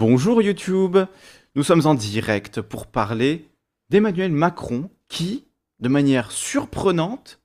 Bonjour 0.00 0.40
YouTube, 0.40 0.96
nous 1.54 1.62
sommes 1.62 1.86
en 1.86 1.92
direct 1.92 2.62
pour 2.62 2.86
parler 2.86 3.50
d'Emmanuel 3.90 4.32
Macron 4.32 4.88
qui, 5.08 5.44
de 5.78 5.90
manière 5.90 6.30
surprenante, 6.30 7.38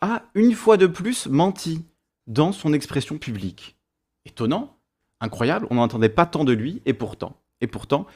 a 0.00 0.22
une 0.34 0.54
fois 0.54 0.78
de 0.78 0.86
plus 0.86 1.26
menti 1.26 1.84
dans 2.26 2.52
son 2.52 2.72
expression 2.72 3.18
publique. 3.18 3.76
Étonnant, 4.24 4.78
incroyable, 5.20 5.66
on 5.68 5.74
n'entendait 5.74 6.08
pas 6.08 6.24
tant 6.24 6.44
de 6.44 6.54
lui, 6.54 6.80
et 6.86 6.94
pourtant, 6.94 7.36
et 7.60 7.66
pourtant, 7.66 8.06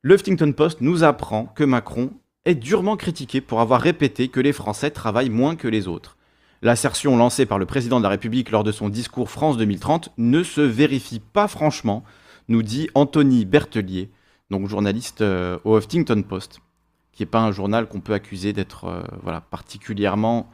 le 0.00 0.14
Huffington 0.14 0.54
Post 0.54 0.80
nous 0.80 1.04
apprend 1.04 1.44
que 1.44 1.64
Macron 1.64 2.10
est 2.46 2.54
durement 2.54 2.96
critiqué 2.96 3.42
pour 3.42 3.60
avoir 3.60 3.82
répété 3.82 4.28
que 4.28 4.40
les 4.40 4.54
Français 4.54 4.90
travaillent 4.90 5.28
moins 5.28 5.56
que 5.56 5.68
les 5.68 5.88
autres. 5.88 6.16
L'assertion 6.62 7.16
lancée 7.16 7.46
par 7.46 7.58
le 7.58 7.66
président 7.66 7.98
de 7.98 8.04
la 8.04 8.08
République 8.08 8.50
lors 8.50 8.64
de 8.64 8.72
son 8.72 8.88
discours 8.88 9.30
France 9.30 9.56
2030 9.56 10.12
ne 10.16 10.42
se 10.42 10.60
vérifie 10.60 11.20
pas 11.20 11.48
franchement, 11.48 12.04
nous 12.48 12.62
dit 12.62 12.88
Anthony 12.94 13.44
Berthelier, 13.44 14.10
donc 14.50 14.68
journaliste 14.68 15.20
euh, 15.20 15.58
au 15.64 15.78
Huffington 15.78 16.22
Post, 16.22 16.60
qui 17.12 17.22
n'est 17.22 17.26
pas 17.26 17.40
un 17.40 17.52
journal 17.52 17.86
qu'on 17.86 18.00
peut 18.00 18.14
accuser 18.14 18.52
d'être 18.52 18.84
euh, 18.84 19.02
voilà, 19.22 19.40
particulièrement 19.40 20.50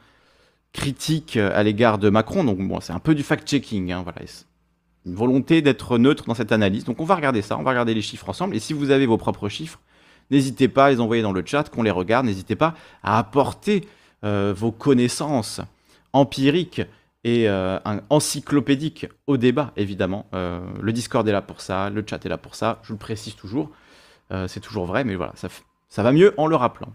critique 0.73 1.37
euh, 1.37 1.51
à 1.53 1.63
l'égard 1.63 1.97
de 1.97 2.09
Macron. 2.09 2.43
Donc 2.43 2.59
bon, 2.59 2.79
c'est 2.79 2.93
un 2.93 2.99
peu 2.99 3.15
du 3.15 3.23
fact-checking, 3.23 3.91
hein, 3.91 4.01
voilà, 4.03 4.21
une 5.05 5.15
volonté 5.15 5.61
d'être 5.61 5.97
neutre 5.97 6.25
dans 6.25 6.33
cette 6.33 6.51
analyse. 6.51 6.83
Donc 6.83 6.99
on 6.99 7.05
va 7.05 7.15
regarder 7.15 7.41
ça, 7.41 7.57
on 7.57 7.63
va 7.63 7.71
regarder 7.71 7.93
les 7.93 8.01
chiffres 8.01 8.29
ensemble. 8.29 8.55
Et 8.55 8.59
si 8.59 8.73
vous 8.73 8.91
avez 8.91 9.05
vos 9.05 9.17
propres 9.17 9.49
chiffres, 9.49 9.79
n'hésitez 10.29 10.67
pas 10.67 10.85
à 10.85 10.89
les 10.91 10.99
envoyer 10.99 11.23
dans 11.23 11.33
le 11.33 11.43
chat, 11.45 11.69
qu'on 11.69 11.83
les 11.83 11.91
regarde. 11.91 12.25
N'hésitez 12.25 12.55
pas 12.55 12.75
à 13.03 13.17
apporter 13.17 13.87
vos 14.23 14.71
connaissances 14.71 15.61
empiriques 16.13 16.81
et 17.23 17.47
encyclopédiques 18.09 19.07
au 19.27 19.37
débat, 19.37 19.73
évidemment. 19.77 20.25
le 20.33 20.91
Discord 20.91 21.27
est 21.27 21.31
là 21.31 21.41
pour 21.41 21.61
ça, 21.61 21.89
le 21.89 22.03
chat 22.07 22.25
est 22.25 22.29
là 22.29 22.37
pour 22.37 22.55
ça, 22.55 22.79
je 22.83 22.93
le 22.93 22.97
précise 22.97 23.35
toujours. 23.35 23.69
c'est 24.47 24.59
toujours 24.59 24.85
vrai, 24.85 25.03
mais 25.03 25.15
voilà, 25.15 25.33
ça, 25.89 26.03
va 26.03 26.11
mieux 26.11 26.33
en 26.37 26.47
le 26.47 26.55
rappelant. 26.55 26.91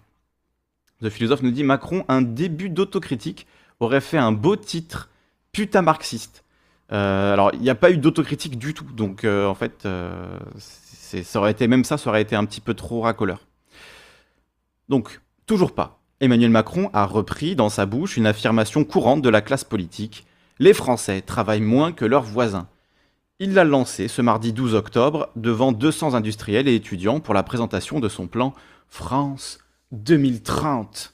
Le 1.00 1.10
philosophe 1.10 1.42
nous 1.42 1.52
dit 1.52 1.62
Macron, 1.62 2.04
un 2.08 2.22
début 2.22 2.70
d'autocritique, 2.70 3.46
aurait 3.80 4.00
fait 4.00 4.18
un 4.18 4.32
beau 4.32 4.56
titre 4.56 5.10
putain 5.52 5.82
marxiste. 5.82 6.44
Euh, 6.92 7.32
alors, 7.32 7.50
il 7.54 7.60
n'y 7.60 7.70
a 7.70 7.74
pas 7.74 7.90
eu 7.90 7.98
d'autocritique 7.98 8.58
du 8.58 8.74
tout, 8.74 8.84
donc 8.84 9.24
euh, 9.24 9.46
en 9.46 9.54
fait, 9.54 9.86
euh, 9.86 10.38
ça 10.58 11.38
aurait 11.38 11.50
été 11.50 11.66
même 11.66 11.84
ça, 11.84 11.98
ça 11.98 12.10
aurait 12.10 12.22
été 12.22 12.36
un 12.36 12.44
petit 12.44 12.60
peu 12.60 12.74
trop 12.74 13.00
racoleur. 13.00 13.40
Donc, 14.88 15.20
toujours 15.46 15.74
pas. 15.74 15.95
Emmanuel 16.20 16.50
Macron 16.50 16.90
a 16.92 17.04
repris 17.04 17.56
dans 17.56 17.68
sa 17.68 17.86
bouche 17.86 18.16
une 18.16 18.26
affirmation 18.26 18.84
courante 18.84 19.22
de 19.22 19.28
la 19.28 19.42
classe 19.42 19.64
politique 19.64 20.26
les 20.58 20.72
Français 20.72 21.20
travaillent 21.20 21.60
moins 21.60 21.92
que 21.92 22.04
leurs 22.04 22.22
voisins. 22.22 22.68
Il 23.38 23.52
l'a 23.52 23.64
lancé 23.64 24.08
ce 24.08 24.22
mardi 24.22 24.52
12 24.52 24.74
octobre 24.74 25.28
devant 25.36 25.72
200 25.72 26.14
industriels 26.14 26.68
et 26.68 26.74
étudiants 26.74 27.20
pour 27.20 27.34
la 27.34 27.42
présentation 27.42 28.00
de 28.00 28.08
son 28.08 28.26
plan 28.26 28.54
France 28.88 29.58
2030. 29.92 31.12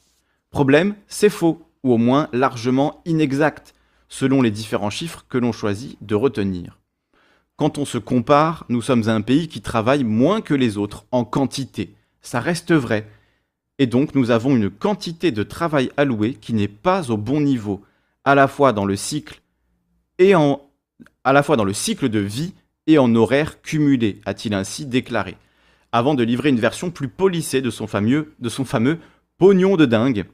Problème, 0.51 0.95
c'est 1.09 1.31
faux, 1.31 1.67
ou 1.83 1.93
au 1.93 1.99
moins 1.99 2.29
largement 2.33 3.03
inexact, 3.05 3.75
selon 4.09 4.43
les 4.43 4.53
différents 4.53 4.91
chiffres 4.91 5.25
que 5.29 5.39
l'on 5.39 5.51
choisit 5.51 5.99
de 6.01 6.15
retenir. 6.15 6.79
Quand 7.57 7.79
on 7.79 7.85
se 7.85 7.99
compare, 7.99 8.65
nous 8.69 8.83
sommes 8.83 9.09
un 9.09 9.21
pays 9.21 9.49
qui 9.49 9.61
travaille 9.61 10.05
moins 10.05 10.41
que 10.41 10.55
les 10.55 10.79
autres 10.79 11.07
en 11.11 11.25
quantité. 11.25 11.97
Ça 12.21 12.39
reste 12.39 12.73
vrai. 12.73 13.11
Et 13.79 13.87
donc 13.87 14.15
nous 14.15 14.31
avons 14.31 14.55
une 14.57 14.71
quantité 14.71 15.31
de 15.31 15.43
travail 15.43 15.91
alloué 15.97 16.35
qui 16.35 16.53
n'est 16.53 16.69
pas 16.69 17.11
au 17.11 17.17
bon 17.17 17.41
niveau, 17.41 17.83
à 18.25 18.35
la 18.35 18.49
fois 18.49 18.73
dans 18.73 18.85
le 18.85 18.97
cycle 18.97 19.41
et 20.19 20.35
en 20.35 20.61
à 21.25 21.33
la 21.33 21.43
fois 21.43 21.57
dans 21.57 21.65
le 21.65 21.73
cycle 21.73 22.09
de 22.09 22.19
vie 22.19 22.55
et 22.87 22.99
en 22.99 23.15
horaire 23.15 23.63
cumulé, 23.63 24.21
a-t-il 24.25 24.55
ainsi 24.55 24.87
déclaré 24.87 25.37
avant 25.93 26.15
de 26.15 26.25
livrer 26.25 26.49
une 26.49 26.59
version 26.59 26.91
plus 26.91 27.09
polissée 27.09 27.61
de 27.61 27.71
son 27.71 27.87
fameux, 27.87 28.35
de 28.41 28.49
son 28.49 28.65
fameux 28.65 28.99
pognon 29.39 29.77
de 29.77 29.85
dingue. 29.85 30.25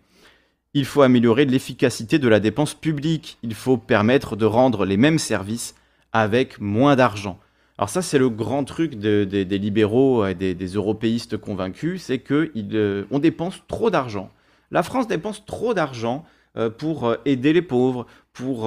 Il 0.72 0.84
faut 0.84 1.02
améliorer 1.02 1.44
l'efficacité 1.44 2.18
de 2.18 2.28
la 2.28 2.40
dépense 2.40 2.74
publique, 2.74 3.38
il 3.42 3.54
faut 3.54 3.76
permettre 3.76 4.36
de 4.36 4.44
rendre 4.44 4.84
les 4.84 4.96
mêmes 4.96 5.18
services 5.18 5.74
avec 6.12 6.60
moins 6.60 6.94
d'argent. 6.94 7.40
Alors 7.78 7.90
ça, 7.90 8.02
c'est 8.02 8.18
le 8.18 8.28
grand 8.28 8.64
truc 8.64 8.96
des 8.96 9.58
libéraux 9.58 10.26
et 10.26 10.34
des, 10.34 10.66
européistes 10.66 11.36
convaincus, 11.36 12.02
c'est 12.02 12.18
qu'on 12.18 12.48
euh, 12.56 13.04
dépense 13.12 13.62
trop 13.68 13.88
d'argent. 13.88 14.30
La 14.72 14.82
France 14.82 15.06
dépense 15.06 15.46
trop 15.46 15.74
d'argent 15.74 16.24
euh, 16.56 16.70
pour 16.70 17.06
euh, 17.06 17.16
aider 17.24 17.52
les 17.52 17.62
pauvres, 17.62 18.06
pour 18.32 18.64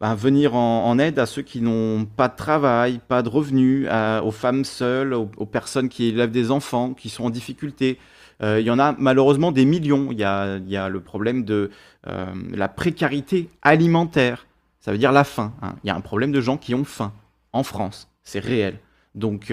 ben, 0.00 0.14
venir 0.14 0.54
en, 0.54 0.98
aide 0.98 1.18
à 1.18 1.26
ceux 1.26 1.40
qui 1.40 1.60
n'ont 1.60 2.06
pas 2.06 2.28
de 2.28 2.36
travail, 2.36 3.00
pas 3.06 3.22
de 3.22 3.28
revenus, 3.30 3.88
aux 4.22 4.30
femmes 4.30 4.66
seules, 4.66 5.14
aux, 5.14 5.46
personnes 5.46 5.88
qui 5.88 6.08
élèvent 6.08 6.30
des 6.30 6.50
enfants, 6.50 6.92
qui 6.92 7.08
sont 7.08 7.24
en 7.24 7.30
difficulté. 7.30 7.98
il 8.42 8.60
y 8.60 8.70
en 8.70 8.78
a 8.78 8.94
malheureusement 8.98 9.50
des 9.50 9.64
millions. 9.64 10.08
Il 10.10 10.18
y 10.18 10.24
a, 10.24 10.88
le 10.90 11.00
problème 11.00 11.44
de 11.44 11.70
la 12.04 12.68
précarité 12.68 13.48
alimentaire. 13.62 14.46
Ça 14.80 14.92
veut 14.92 14.98
dire 14.98 15.12
la 15.12 15.24
faim. 15.24 15.54
Hein. 15.62 15.76
Il 15.84 15.86
y 15.86 15.90
a 15.90 15.96
un 15.96 16.02
problème 16.02 16.30
de 16.30 16.42
gens 16.42 16.58
qui 16.58 16.74
ont 16.74 16.84
faim 16.84 17.14
en 17.54 17.62
France. 17.62 18.10
C'est 18.28 18.40
réel. 18.40 18.78
Donc 19.14 19.52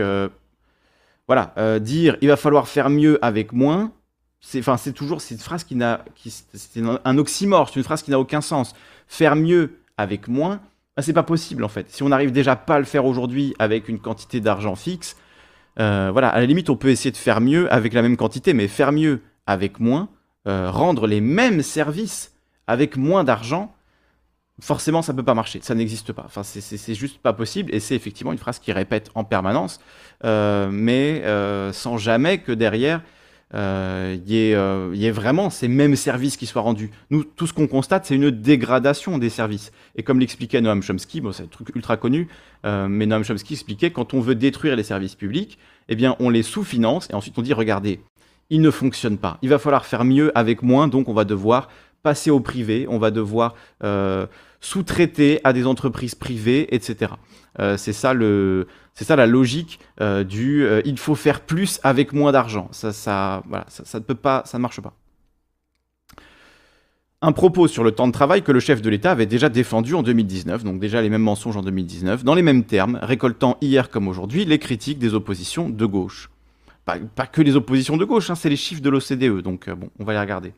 voilà, 1.28 1.80
dire 1.80 2.18
il 2.22 2.28
va 2.28 2.36
falloir 2.36 2.68
faire 2.68 2.90
mieux 2.90 3.24
avec 3.24 3.54
moins, 3.54 3.92
c'est 4.42 4.60
enfin 4.60 4.78
c'est 4.78 4.94
toujours 4.94 5.22
cette 5.22 5.42
phrase 5.42 5.64
qui 5.64 5.76
n'a 5.76 6.06
qui 6.14 6.30
c'est 6.30 6.82
un 7.04 7.18
oxymore, 7.18 7.70
c'est 7.70 7.78
une 7.78 7.84
phrase 7.84 8.04
qui 8.04 8.12
n'a 8.12 8.20
aucun 8.20 8.42
sens. 8.42 8.74
Faire 9.08 9.36
mieux 9.36 9.80
avec 9.98 10.28
moins, 10.28 10.60
bah, 10.96 11.02
c'est 11.02 11.14
pas 11.14 11.24
possible 11.24 11.64
en 11.64 11.68
fait. 11.68 11.90
Si 11.90 12.04
on 12.04 12.10
n'arrive 12.10 12.32
déjà 12.32 12.56
pas 12.56 12.76
à 12.76 12.80
le 12.80 12.86
faire 12.86 13.06
aujourd'hui 13.06 13.54
avec 13.60 13.90
une 13.90 14.00
quantité 14.00 14.40
d'argent 14.40 14.76
fixe, 14.76 15.18
euh, 15.80 16.10
voilà, 16.12 16.30
à 16.30 16.40
la 16.40 16.46
limite 16.46 16.70
on 16.70 16.78
peut 16.78 16.90
essayer 16.90 17.12
de 17.12 17.18
faire 17.18 17.42
mieux 17.42 17.72
avec 17.74 17.94
la 17.94 18.02
même 18.02 18.18
quantité, 18.18 18.54
mais 18.54 18.68
faire 18.68 18.92
mieux 18.92 19.22
avec 19.46 19.80
moins, 19.80 20.10
euh, 20.48 20.72
rendre 20.72 21.08
les 21.08 21.22
mêmes 21.22 21.62
services 21.62 22.34
avec 22.68 22.98
moins 22.98 23.24
d'argent, 23.24 23.75
forcément 24.62 25.02
ça 25.02 25.14
peut 25.14 25.24
pas 25.24 25.34
marcher, 25.34 25.60
ça 25.62 25.76
n'existe 25.76 26.14
pas. 26.14 26.24
Enfin 26.26 26.44
c'est 26.44 26.96
juste 26.96 27.20
pas 27.20 27.34
possible 27.34 27.74
et 27.74 27.80
c'est 27.80 27.96
effectivement 27.96 28.32
une 28.32 28.38
phrase 28.38 28.60
qui 28.60 28.72
répète 28.72 29.10
en 29.16 29.24
permanence, 29.24 29.80
euh, 30.24 30.70
mais 30.72 31.24
sans 31.74 31.98
jamais 31.98 32.40
que 32.40 32.52
derrière 32.52 33.02
euh, 33.54 34.18
il 34.26 34.34
y, 34.34 34.54
euh, 34.54 34.94
ait 34.94 35.12
vraiment 35.12 35.50
ces 35.50 35.68
mêmes 35.68 35.96
services 35.96 36.36
qui 36.36 36.46
soient 36.46 36.64
rendus. 36.64 36.92
Nous, 37.12 37.24
tout 37.24 37.48
ce 37.48 37.54
qu'on 37.54 37.68
constate, 37.68 38.06
c'est 38.06 38.16
une 38.16 38.32
dégradation 38.32 39.18
des 39.18 39.30
services. 39.30 39.72
Et 39.96 40.04
comme 40.04 40.20
l'expliquait 40.20 40.62
Noam 40.62 40.82
Chomsky, 40.82 41.22
bon, 41.22 41.32
c'est 41.32 41.44
un 41.44 41.48
truc 41.48 41.70
ultra 41.76 41.96
connu, 41.96 42.28
euh, 42.66 42.88
mais 42.88 43.06
Noam 43.06 43.24
Chomsky 43.24 43.54
expliquait 43.54 43.92
quand 43.92 44.14
on 44.14 44.20
veut 44.20 44.36
détruire 44.36 44.76
les 44.76 44.84
services 44.84 45.16
publics, 45.16 45.58
eh 45.90 45.96
bien, 45.96 46.16
on 46.20 46.30
les 46.30 46.44
sous-finance 46.44 47.08
et 47.12 47.14
ensuite 47.14 47.38
on 47.38 47.44
dit 47.44 47.54
regardez, 47.54 48.02
ils 48.50 48.62
ne 48.62 48.72
fonctionnent 48.72 49.18
pas. 49.18 49.38
Il 49.42 49.50
va 49.50 49.60
falloir 49.60 49.86
faire 49.86 50.06
mieux 50.06 50.38
avec 50.38 50.62
moins, 50.62 50.88
donc 50.88 51.08
on 51.08 51.14
va 51.14 51.24
devoir 51.24 51.70
passer 52.06 52.30
au 52.30 52.40
privé, 52.40 52.86
on 52.88 53.00
va 53.00 53.10
devoir 53.10 53.56
euh, 53.84 54.28
sous-traiter 54.62 55.42
à 55.44 55.54
des 55.54 55.66
entreprises 55.66 56.14
privées, 56.14 56.74
etc. 56.76 57.14
Euh, 57.60 57.78
c'est 57.78 57.94
ça 57.94 58.14
le, 58.14 58.68
c'est 58.94 59.06
ça 59.06 59.16
la 59.16 59.26
logique 59.26 59.80
euh, 60.02 60.24
du 60.24 60.68
il 60.86 61.00
faut 61.00 61.16
faire 61.16 61.42
plus 61.42 61.80
avec 61.82 62.14
moins 62.14 62.32
d'argent. 62.32 62.68
Ça, 62.72 62.94
ça, 62.94 63.42
voilà, 63.50 63.66
ça, 63.70 63.98
ne 63.98 64.04
peut 64.04 64.14
pas, 64.14 64.44
ça 64.46 64.60
ne 64.60 64.62
marche 64.62 64.82
pas. 64.82 64.94
Un 67.24 67.32
propos 67.32 67.68
sur 67.68 67.84
le 67.84 67.92
temps 67.92 68.06
de 68.06 68.12
travail 68.12 68.44
que 68.44 68.52
le 68.52 68.60
chef 68.60 68.84
de 68.84 68.90
l'État 68.92 69.10
avait 69.10 69.26
déjà 69.26 69.50
défendu 69.50 69.96
en 69.96 70.04
2019, 70.04 70.64
donc 70.64 70.80
déjà 70.80 71.02
les 71.02 71.10
mêmes 71.10 71.24
mensonges 71.24 71.58
en 71.58 71.64
2019, 71.64 72.24
dans 72.24 72.36
les 72.36 72.44
mêmes 72.44 72.66
termes, 72.66 73.00
récoltant 73.02 73.58
hier 73.62 73.90
comme 73.90 74.08
aujourd'hui 74.08 74.46
les 74.46 74.60
critiques 74.60 75.00
des 75.00 75.16
oppositions 75.16 75.70
de 75.70 75.86
gauche. 75.88 76.30
Pas, 76.86 77.00
que 77.26 77.42
les 77.42 77.56
oppositions 77.56 77.98
de 77.98 78.06
gauche, 78.06 78.30
hein, 78.30 78.36
c'est 78.36 78.50
les 78.50 78.56
chiffres 78.56 78.84
de 78.84 78.92
l'OCDE, 78.92 79.42
donc 79.42 79.68
bon, 79.72 79.90
on 79.98 80.04
va 80.04 80.14
les 80.14 80.20
regarder. 80.20 80.54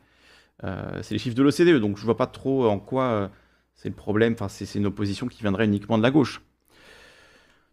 C'est 0.62 1.12
les 1.12 1.18
chiffres 1.18 1.36
de 1.36 1.42
l'OCDE, 1.42 1.80
donc 1.80 1.98
je 1.98 2.04
vois 2.04 2.16
pas 2.16 2.26
trop 2.26 2.68
en 2.68 2.78
quoi 2.78 3.30
c'est 3.78 3.88
le 3.88 3.94
problème, 3.94 4.32
enfin, 4.32 4.48
c'est 4.48 4.74
une 4.74 4.86
opposition 4.86 5.28
qui 5.28 5.40
viendrait 5.42 5.64
uniquement 5.64 5.98
de 5.98 6.02
la 6.02 6.10
gauche. 6.10 6.42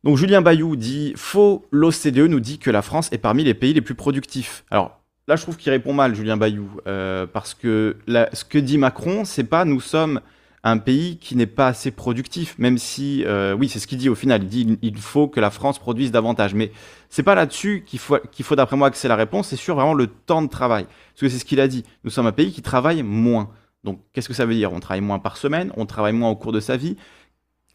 Donc 0.03 0.17
Julien 0.17 0.43
Bayou 0.43 0.75
dit 0.75 1.13
Faux, 1.15 1.65
l'OCDE 1.71 2.29
nous 2.29 2.39
dit 2.39 2.59
que 2.59 2.69
la 2.69 2.83
France 2.83 3.09
est 3.11 3.17
parmi 3.17 3.43
les 3.43 3.55
pays 3.55 3.73
les 3.73 3.81
plus 3.81 3.95
productifs. 3.95 4.65
Alors 4.69 5.01
là, 5.27 5.35
je 5.35 5.41
trouve 5.41 5.57
qu'il 5.57 5.71
répond 5.71 5.93
mal, 5.93 6.13
Julien 6.13 6.37
Bayou, 6.37 6.69
euh, 6.85 7.25
parce 7.25 7.55
que 7.55 7.97
ce 8.07 8.45
que 8.45 8.59
dit 8.59 8.77
Macron, 8.77 9.25
c'est 9.25 9.45
pas 9.45 9.65
nous 9.65 9.81
sommes 9.81 10.21
un 10.65 10.79
pays 10.79 11.17
qui 11.17 11.35
n'est 11.35 11.45
pas 11.45 11.67
assez 11.67 11.91
productif, 11.91 12.57
même 12.57 12.79
si, 12.79 13.23
euh, 13.25 13.53
oui, 13.53 13.69
c'est 13.69 13.77
ce 13.77 13.85
qu'il 13.85 13.99
dit 13.99 14.09
au 14.09 14.15
final. 14.15 14.41
Il 14.43 14.49
dit 14.49 14.79
il 14.81 14.97
faut 14.97 15.27
que 15.27 15.39
la 15.39 15.51
France 15.51 15.77
produise 15.77 16.11
davantage, 16.11 16.55
mais 16.55 16.71
c'est 17.07 17.21
pas 17.21 17.35
là-dessus 17.35 17.83
qu'il 17.85 17.99
faut, 17.99 18.17
qu'il 18.31 18.43
faut 18.43 18.55
d'après 18.55 18.75
moi 18.75 18.87
axer 18.87 19.07
la 19.07 19.15
réponse. 19.15 19.49
C'est 19.49 19.57
sur 19.57 19.75
vraiment 19.75 19.93
le 19.93 20.07
temps 20.07 20.41
de 20.41 20.49
travail, 20.49 20.85
parce 20.85 21.21
que 21.21 21.29
c'est 21.29 21.37
ce 21.37 21.45
qu'il 21.45 21.59
a 21.59 21.67
dit. 21.67 21.85
Nous 22.03 22.09
sommes 22.09 22.25
un 22.25 22.31
pays 22.31 22.51
qui 22.51 22.63
travaille 22.63 23.03
moins. 23.03 23.51
Donc, 23.83 23.99
qu'est-ce 24.11 24.27
que 24.27 24.33
ça 24.33 24.47
veut 24.47 24.55
dire? 24.55 24.73
On 24.73 24.79
travaille 24.79 25.01
moins 25.01 25.19
par 25.19 25.37
semaine, 25.37 25.71
on 25.77 25.85
travaille 25.85 26.13
moins 26.13 26.31
au 26.31 26.35
cours 26.35 26.51
de 26.51 26.59
sa 26.59 26.77
vie. 26.77 26.97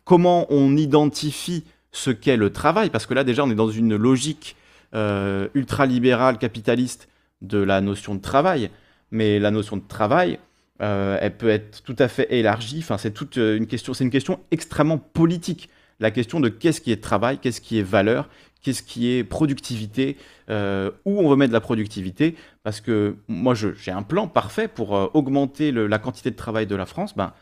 Comment 0.04 0.46
on 0.50 0.76
identifie 0.76 1.62
ce 1.92 2.10
qu'est 2.10 2.36
le 2.36 2.50
travail? 2.50 2.90
Parce 2.90 3.06
que 3.06 3.14
là, 3.14 3.22
déjà, 3.22 3.44
on 3.44 3.50
est 3.52 3.54
dans 3.54 3.70
une 3.70 3.94
logique 3.94 4.56
euh, 4.96 5.46
ultralibérale, 5.54 6.38
capitaliste 6.38 7.08
de 7.40 7.58
la 7.58 7.80
notion 7.80 8.16
de 8.16 8.20
travail. 8.20 8.68
Mais 9.12 9.38
la 9.38 9.52
notion 9.52 9.76
de 9.76 9.84
travail, 9.86 10.40
euh, 10.80 11.18
elle 11.20 11.36
peut 11.36 11.48
être 11.48 11.82
tout 11.82 11.96
à 11.98 12.08
fait 12.08 12.32
élargie. 12.32 12.78
Enfin, 12.78 12.98
c'est 12.98 13.10
toute 13.10 13.36
une 13.36 13.66
question. 13.66 13.94
C'est 13.94 14.04
une 14.04 14.10
question 14.10 14.40
extrêmement 14.50 14.98
politique. 14.98 15.68
la 16.00 16.10
question 16.10 16.40
de 16.40 16.48
qu'est-ce 16.48 16.80
qui 16.80 16.92
est 16.92 17.02
travail, 17.02 17.38
qu'est-ce 17.38 17.60
qui 17.60 17.78
est 17.78 17.82
valeur, 17.82 18.30
qu'est-ce 18.62 18.82
qui 18.82 19.10
est 19.10 19.24
productivité, 19.24 20.16
euh, 20.48 20.90
où 21.04 21.20
on 21.20 21.28
veut 21.28 21.36
mettre 21.36 21.50
de 21.50 21.54
la 21.54 21.60
productivité, 21.60 22.36
parce 22.62 22.80
que 22.80 23.16
moi 23.28 23.54
j'ai 23.54 23.90
un 23.90 24.02
plan 24.02 24.28
parfait 24.28 24.68
pour 24.68 24.96
euh, 24.96 25.08
augmenter 25.14 25.72
la 25.72 25.98
quantité 25.98 26.30
de 26.30 26.36
travail 26.36 26.66
de 26.66 26.76
la 26.76 26.86
France, 26.86 27.14
ben, 27.16 27.32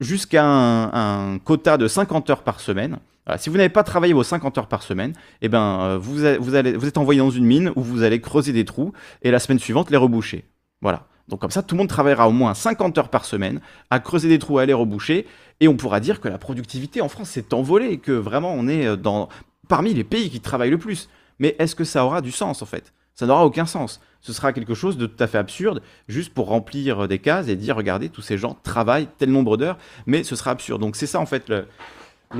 jusqu'à 0.00 0.44
un, 0.44 1.38
quota 1.38 1.78
de 1.78 1.88
50 1.88 2.30
heures 2.30 2.42
par 2.42 2.60
semaine. 2.60 2.98
si 3.38 3.50
vous 3.50 3.56
n'avez 3.56 3.68
pas 3.68 3.84
travaillé 3.84 4.12
vos 4.12 4.24
50 4.24 4.58
heures 4.58 4.68
par 4.68 4.82
semaine, 4.82 5.12
eh 5.40 5.48
ben, 5.48 5.80
euh, 5.80 5.98
vous, 5.98 6.16
vous 6.40 6.54
êtes 6.86 6.98
envoyé 6.98 7.20
dans 7.20 7.30
une 7.30 7.46
mine 7.46 7.72
où 7.76 7.82
vous 7.82 8.02
allez 8.02 8.20
creuser 8.20 8.52
des 8.52 8.64
trous 8.64 8.92
et 9.22 9.30
la 9.30 9.38
semaine 9.38 9.58
suivante 9.58 9.90
les 9.90 9.96
reboucher. 9.96 10.44
Voilà. 10.80 11.06
Donc 11.28 11.40
comme 11.40 11.50
ça, 11.50 11.62
tout 11.62 11.74
le 11.74 11.78
monde 11.78 11.88
travaillera 11.88 12.28
au 12.28 12.32
moins 12.32 12.54
50 12.54 12.98
heures 12.98 13.08
par 13.08 13.24
semaine 13.24 13.60
à 13.90 14.00
creuser 14.00 14.28
des 14.28 14.38
trous, 14.38 14.58
à 14.58 14.66
les 14.66 14.72
reboucher, 14.72 15.26
et 15.60 15.68
on 15.68 15.76
pourra 15.76 16.00
dire 16.00 16.20
que 16.20 16.28
la 16.28 16.38
productivité 16.38 17.00
en 17.00 17.08
France 17.08 17.30
s'est 17.30 17.54
envolée, 17.54 17.98
que 17.98 18.12
vraiment 18.12 18.52
on 18.52 18.68
est 18.68 18.96
dans, 18.96 19.28
parmi 19.68 19.94
les 19.94 20.04
pays 20.04 20.30
qui 20.30 20.40
travaillent 20.40 20.70
le 20.70 20.78
plus. 20.78 21.08
Mais 21.38 21.56
est-ce 21.58 21.74
que 21.74 21.84
ça 21.84 22.04
aura 22.04 22.20
du 22.20 22.30
sens 22.30 22.62
en 22.62 22.66
fait? 22.66 22.92
Ça 23.14 23.26
n'aura 23.26 23.44
aucun 23.44 23.66
sens. 23.66 24.00
Ce 24.20 24.32
sera 24.32 24.52
quelque 24.52 24.74
chose 24.74 24.96
de 24.96 25.06
tout 25.06 25.22
à 25.22 25.26
fait 25.26 25.38
absurde, 25.38 25.82
juste 26.08 26.32
pour 26.32 26.46
remplir 26.46 27.08
des 27.08 27.18
cases 27.18 27.48
et 27.48 27.56
dire 27.56 27.76
regardez, 27.76 28.08
tous 28.08 28.22
ces 28.22 28.38
gens 28.38 28.56
travaillent 28.62 29.08
tel 29.18 29.30
nombre 29.30 29.56
d'heures, 29.56 29.78
mais 30.06 30.22
ce 30.22 30.36
sera 30.36 30.52
absurde. 30.52 30.80
Donc 30.80 30.96
c'est 30.96 31.06
ça 31.06 31.18
en 31.18 31.26
fait 31.26 31.48
le, 31.48 31.66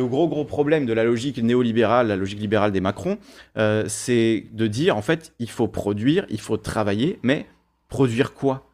gros 0.06 0.28
gros 0.28 0.44
problème 0.44 0.86
de 0.86 0.92
la 0.92 1.04
logique 1.04 1.38
néolibérale, 1.38 2.06
la 2.08 2.16
logique 2.16 2.38
libérale 2.38 2.72
des 2.72 2.80
Macron, 2.80 3.18
euh, 3.58 3.84
c'est 3.88 4.46
de 4.52 4.66
dire 4.66 4.96
en 4.96 5.02
fait 5.02 5.34
il 5.38 5.50
faut 5.50 5.68
produire, 5.68 6.24
il 6.30 6.40
faut 6.40 6.56
travailler, 6.56 7.18
mais 7.22 7.46
produire 7.88 8.32
quoi? 8.32 8.71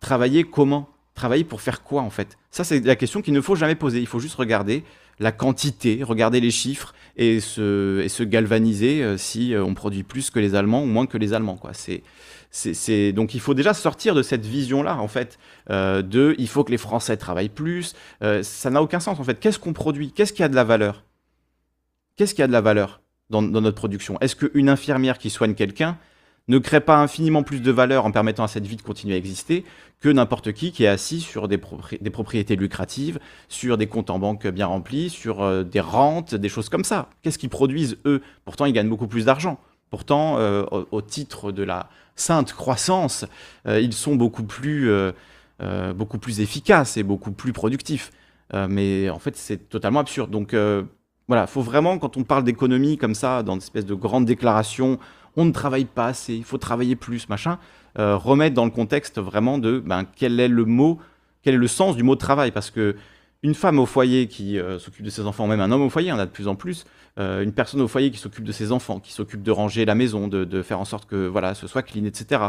Travailler 0.00 0.44
comment? 0.44 0.88
Travailler 1.14 1.44
pour 1.44 1.60
faire 1.60 1.82
quoi 1.82 2.02
en 2.02 2.10
fait? 2.10 2.38
Ça 2.50 2.64
c'est 2.64 2.80
la 2.80 2.96
question 2.96 3.22
qu'il 3.22 3.34
ne 3.34 3.40
faut 3.40 3.54
jamais 3.54 3.74
poser. 3.74 4.00
Il 4.00 4.06
faut 4.06 4.20
juste 4.20 4.36
regarder 4.36 4.84
la 5.20 5.32
quantité, 5.32 6.02
regarder 6.02 6.40
les 6.40 6.50
chiffres 6.50 6.94
et 7.16 7.40
se, 7.40 8.00
et 8.00 8.08
se 8.08 8.22
galvaniser 8.22 9.02
euh, 9.02 9.18
si 9.18 9.54
euh, 9.54 9.62
on 9.62 9.74
produit 9.74 10.02
plus 10.02 10.30
que 10.30 10.40
les 10.40 10.54
Allemands 10.54 10.82
ou 10.82 10.86
moins 10.86 11.06
que 11.06 11.18
les 11.18 11.34
Allemands. 11.34 11.56
Quoi. 11.56 11.72
C'est, 11.74 12.02
c'est, 12.50 13.12
Donc 13.12 13.34
il 13.34 13.40
faut 13.40 13.54
déjà 13.54 13.74
sortir 13.74 14.14
de 14.14 14.22
cette 14.22 14.46
vision-là, 14.46 14.96
en 14.96 15.08
fait, 15.08 15.38
euh, 15.68 16.00
de 16.00 16.34
il 16.38 16.48
faut 16.48 16.64
que 16.64 16.70
les 16.70 16.78
Français 16.78 17.16
travaillent 17.18 17.50
plus. 17.50 17.94
ça 18.20 18.70
n'a 18.70 18.82
aucun 18.82 18.98
sens, 18.98 19.20
en 19.20 19.24
fait. 19.24 19.38
Qu'est-ce 19.38 19.58
qu'on 19.58 19.74
produit? 19.74 20.10
Qu'est-ce 20.10 20.32
qui 20.32 20.42
a 20.42 20.48
de 20.48 20.56
la 20.56 20.64
valeur? 20.64 21.04
Qu'est-ce 22.16 22.34
qui 22.34 22.42
a 22.42 22.46
de 22.46 22.52
la 22.52 22.62
valeur 22.62 23.02
dans, 23.28 23.42
dans 23.42 23.60
notre 23.60 23.76
production? 23.76 24.18
Est-ce 24.20 24.34
qu'une 24.34 24.70
infirmière 24.70 25.18
qui 25.18 25.30
soigne 25.30 25.54
quelqu'un 25.54 25.98
ne 26.50 26.58
crée 26.58 26.80
pas 26.80 26.98
infiniment 26.98 27.42
plus 27.42 27.60
de 27.60 27.70
valeur 27.70 28.04
en 28.04 28.10
permettant 28.10 28.42
à 28.42 28.48
cette 28.48 28.66
vie 28.66 28.76
de 28.76 28.82
continuer 28.82 29.14
à 29.14 29.16
exister 29.16 29.64
que 30.00 30.08
n'importe 30.08 30.52
qui 30.52 30.72
qui 30.72 30.84
est 30.84 30.88
assis 30.88 31.20
sur 31.20 31.46
des, 31.46 31.58
propriétés 31.58 32.56
lucratives, 32.56 33.20
sur 33.48 33.78
des 33.78 33.86
comptes 33.86 34.10
en 34.10 34.18
banque 34.18 34.46
bien 34.48 34.66
remplis, 34.66 35.10
sur 35.10 35.42
euh, 35.42 35.62
des 35.62 35.80
rentes, 35.80 36.34
des 36.34 36.48
choses 36.48 36.68
comme 36.68 36.84
ça. 36.84 37.08
Qu'est-ce 37.22 37.38
qu'ils 37.38 37.50
produisent 37.50 37.98
eux? 38.04 38.20
Pourtant, 38.44 38.64
ils 38.64 38.72
gagnent 38.72 38.88
beaucoup 38.88 39.06
plus 39.06 39.26
d'argent. 39.26 39.60
Pourtant, 39.90 40.38
euh, 40.38 40.64
au, 40.90 41.02
titre 41.02 41.52
de 41.52 41.62
la 41.62 41.88
sainte 42.16 42.52
croissance, 42.52 43.26
euh, 43.66 43.80
ils 43.80 43.92
sont 43.92 44.16
beaucoup 44.16 44.44
plus, 44.44 44.90
beaucoup 45.94 46.18
plus 46.18 46.40
efficaces 46.40 46.96
et 46.96 47.02
beaucoup 47.02 47.32
plus 47.32 47.52
productifs. 47.52 48.12
mais 48.52 49.10
en 49.10 49.18
fait, 49.18 49.36
c'est 49.36 49.68
totalement 49.68 50.00
absurde. 50.00 50.30
Donc 50.30 50.54
voilà, 51.28 51.46
faut 51.46 51.62
vraiment, 51.62 51.98
quand 51.98 52.16
on 52.16 52.24
parle 52.24 52.44
d'économie 52.44 52.96
comme 52.96 53.14
ça, 53.14 53.42
dans 53.42 53.52
une 53.52 53.58
espèce 53.58 53.86
de 53.86 53.94
grande 53.94 54.24
déclaration 54.24 54.98
on 55.36 55.44
ne 55.44 55.52
travaille 55.52 55.84
pas 55.84 56.06
assez, 56.06 56.34
il 56.34 56.44
faut 56.44 56.58
travailler 56.58 56.96
plus, 56.96 57.28
machin, 57.28 57.58
euh, 57.98 58.16
remettre 58.16 58.54
dans 58.54 58.64
le 58.64 58.70
contexte 58.70 59.18
vraiment 59.18 59.58
de 59.58 59.78
ben, 59.78 60.04
quel 60.16 60.38
est 60.40 60.48
le 60.48 60.64
mot, 60.64 60.98
quel 61.42 61.54
est 61.54 61.58
le 61.58 61.68
sens 61.68 61.96
du 61.96 62.02
mot 62.02 62.16
travail, 62.16 62.50
parce 62.50 62.70
que 62.70 62.96
une 63.42 63.54
femme 63.54 63.78
au 63.78 63.86
foyer 63.86 64.26
qui 64.26 64.58
euh, 64.58 64.78
s'occupe 64.78 65.04
de 65.04 65.10
ses 65.10 65.22
enfants, 65.22 65.46
même 65.46 65.60
un 65.60 65.70
homme 65.70 65.82
au 65.82 65.88
foyer, 65.88 66.12
on 66.12 66.18
a 66.18 66.26
de 66.26 66.30
plus 66.30 66.46
en 66.46 66.54
plus, 66.54 66.84
euh, 67.18 67.42
une 67.42 67.52
personne 67.52 67.80
au 67.80 67.88
foyer 67.88 68.10
qui 68.10 68.18
s'occupe 68.18 68.44
de 68.44 68.52
ses 68.52 68.70
enfants, 68.70 69.00
qui 69.00 69.12
s'occupe 69.12 69.42
de 69.42 69.50
ranger 69.50 69.84
la 69.84 69.94
maison, 69.94 70.28
de, 70.28 70.62
faire 70.62 70.78
en 70.78 70.84
sorte 70.84 71.08
que 71.08 71.26
voilà, 71.26 71.54
ce 71.54 71.66
soit 71.66 71.82
clean, 71.82 72.04
etc. 72.04 72.42